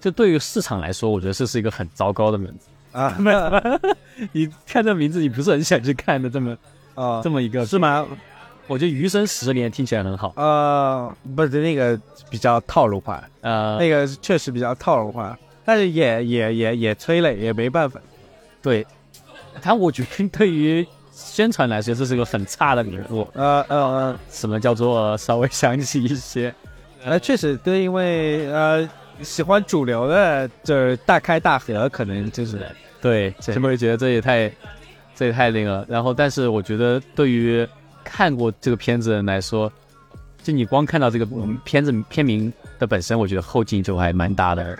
[0.00, 2.68] 这对于市场来说，我觉得这是一个很糟糕的名字。
[2.92, 3.40] 啊没有，
[4.32, 6.56] 你看这名字，你不是很想去看的，这么
[6.94, 8.06] 啊这么一个，是吗？
[8.68, 11.98] 我觉得《余生十年》听起来很好，呃，不是那个
[12.30, 18.00] 比较套路化，呃，那个确实比较套路化，但是也也也也催泪，也没办法。
[18.62, 18.86] 对，
[19.60, 23.26] 但我觉得对于宣传来说，这是个很差的名字。
[23.34, 26.54] 呃呃什么叫做稍微想起一些？
[27.04, 28.88] 呃，确实对，因为呃
[29.22, 32.58] 喜欢主流的，就是大开大合，可能就是
[33.00, 34.50] 对，对是不是觉得这也太，
[35.14, 35.84] 这也太那个？
[35.88, 37.66] 然后，但是我觉得对于
[38.04, 39.72] 看过这个片子的人来说，
[40.42, 41.26] 就你光看到这个
[41.64, 44.78] 片子片名的本身，我觉得后劲就还蛮大的。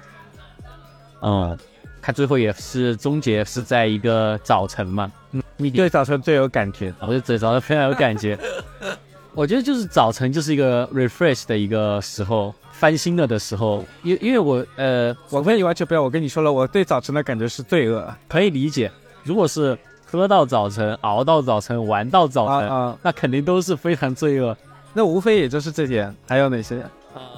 [1.22, 1.57] 嗯，
[2.01, 6.93] 它最后也是终结是在一个早晨嘛，嗯，你对早晨最有感觉。
[7.01, 8.36] 我就这早晨非常有感觉。
[9.34, 18.91] 我觉得就是早晨就是一个 refresh 的一个时候，翻新了的时候，因因为我呃我跟你完全不要，我跟你说了，我对早晨的感觉是罪恶可以理解，
[19.22, 24.57] 如果是喝到早晨、熬到早晨、玩到早晨，啊啊，那肯定都是非常罪恶。
[24.93, 26.85] 那无非也就是这点，还有哪些？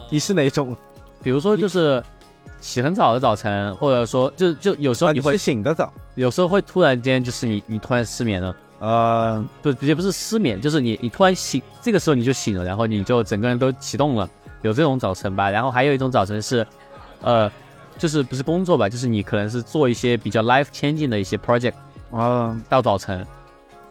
[0.08, 0.74] 你是哪种？
[1.22, 2.02] 比如说就是
[2.58, 5.92] 起很早的早晨，或者说就就有时候啊，你会、你醒得早。
[6.14, 8.56] 有时候会突然间就是你你突然失眠了。
[8.78, 14.28] 呃，不，也不是失眠，就是你你突然醒，这个时候你就醒了，然后你就整个人都启动了，
[14.64, 15.50] 有这种早晨吧。
[15.50, 16.66] 然后还有一种早晨是，
[17.20, 17.50] 呃，
[17.96, 21.74] 就是不是工作吧，就是你可能是做一些比较 life changing 的一些 project
[22.10, 23.24] 啊，到早晨，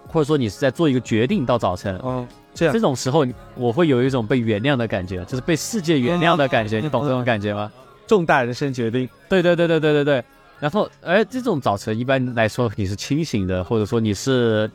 [0.07, 7.71] 或者说你是在做一个决定到早晨，嗯，这样这种时候我会有一种被原谅的感觉，就是被世界原谅的感觉，你懂这种感觉吗？
[8.05, 9.07] 重大人生决定。
[9.29, 10.23] 对对对对对对对。
[10.59, 14.69] 然后，而这种早晨一般来说你是清醒的，或者说你是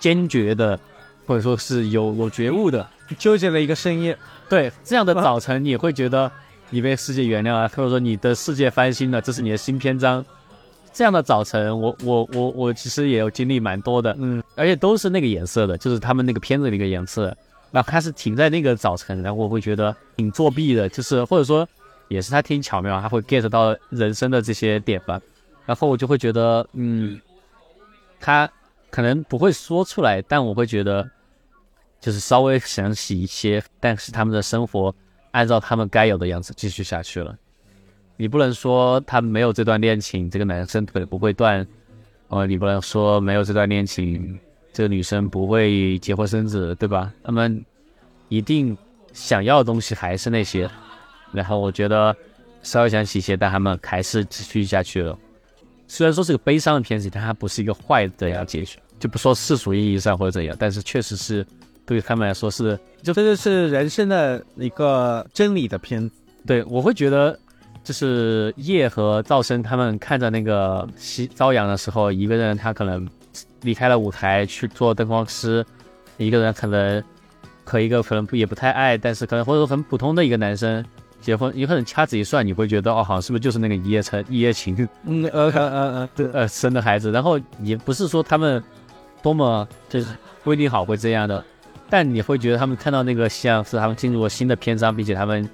[0.00, 0.78] 坚决的，
[1.26, 2.84] 或者说是有有觉悟的。
[3.18, 4.18] 纠结了一个深夜，
[4.50, 6.30] 对这样的早晨，你会觉得
[6.70, 10.24] 你被世界原谅了， 或者说你的世界翻新了，这是你的新篇章。
[10.92, 17.36] 这样的早晨，我我我我其实也有经历蛮多的，嗯，而且都是那个颜色的，就是他们那个片子那个颜色。
[17.72, 21.68] 然后他是停在那个早晨，然后我会觉得挺作弊的，就是或者说
[22.08, 25.20] 也是他挺巧妙，他会 get 到人生的这些点吧。
[25.66, 27.20] 然后我就会觉得，嗯，
[28.18, 28.48] 他
[28.88, 31.06] 可能不会说出来，但我会觉得
[32.06, 34.94] 就是稍微想起一些，但是他们的生活
[35.32, 37.36] 按照他们该有的样子继续下去了。
[38.16, 41.66] 你不能说他没有这段恋情，这个男生腿不会断，
[42.28, 44.38] 呃，你不能说没有这段恋情，
[44.72, 47.12] 这个女生不会结婚生子，对吧？
[47.24, 47.64] 他们
[48.28, 48.78] 一定
[49.12, 50.70] 想要的东西还是那些。
[51.32, 52.16] 然后我觉得
[52.62, 55.18] 稍微想起一些，但他们还是继续下去了。
[55.88, 61.44] 虽然说是个悲伤的片子，但它不是一个坏的结局，就不说世俗意义上或者怎样，但是确实是
[61.86, 66.14] 对他们来说是就这就是人生的一个真理的片子。
[66.44, 67.38] 对，我会觉得，
[67.82, 73.08] 就是叶和赵生他们看着那个夕朝阳的时候，一个人他可能
[73.62, 75.64] 离开了舞台去做灯光师，
[76.18, 77.02] 一个人可能
[77.64, 80.84] 和一个可能不也不太爱，但是可能或者说很普通的一个男生
[81.20, 87.10] 结婚，有可能掐指一算，你会觉得哦，好像是不是就是那个一夜成一夜情嗯 呃呃呃呃，对，呃生的孩子？
[87.10, 88.62] 然后也不是说他们
[89.22, 90.06] 多么就是
[90.44, 91.44] 不一定好会这样的，
[91.88, 95.48] 但你会觉得他们看到那个像是他们进入了新的篇章，并且他们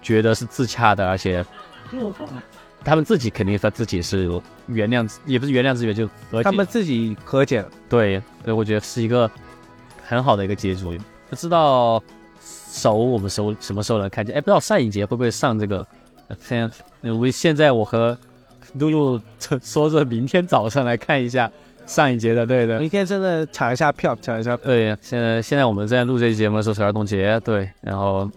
[0.00, 1.44] 觉得是自洽的，而且
[2.84, 4.28] 他们自己肯定说自己是
[4.66, 7.68] 原谅，也不是原谅自己，就和他们自己和解了。
[7.88, 9.30] 对，所以我觉得是一个
[10.04, 11.00] 很好的一个结局。
[11.30, 12.02] 不知道
[12.40, 14.36] 手我们时候什么时候能看见？
[14.36, 15.86] 哎，不知道上一节会不会上这个？
[16.40, 16.70] 现
[17.02, 18.16] 在我现在我和
[18.74, 19.20] 露露
[19.62, 21.50] 说着明天早上来看一下
[21.92, 22.80] 上一节的，对的。
[22.80, 24.66] 明天真的抢一下票，抢一下票。
[24.66, 28.30] 对，现在现在我们在录这期节目的时候是儿童节，对，然后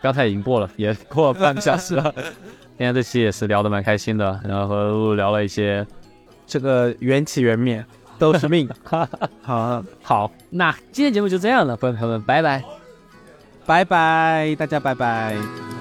[0.00, 2.14] 刚才已经过了，也过了半个小时了。
[2.78, 5.86] 今天这期也是聊得蛮开心的，然后和露露聊了一些。
[6.46, 7.82] 这个缘起缘灭
[8.18, 8.68] 都是命。
[9.40, 12.62] 好，好，那今天节目就这样了，朋友们，拜拜。
[13.64, 15.73] 拜拜，大家拜拜。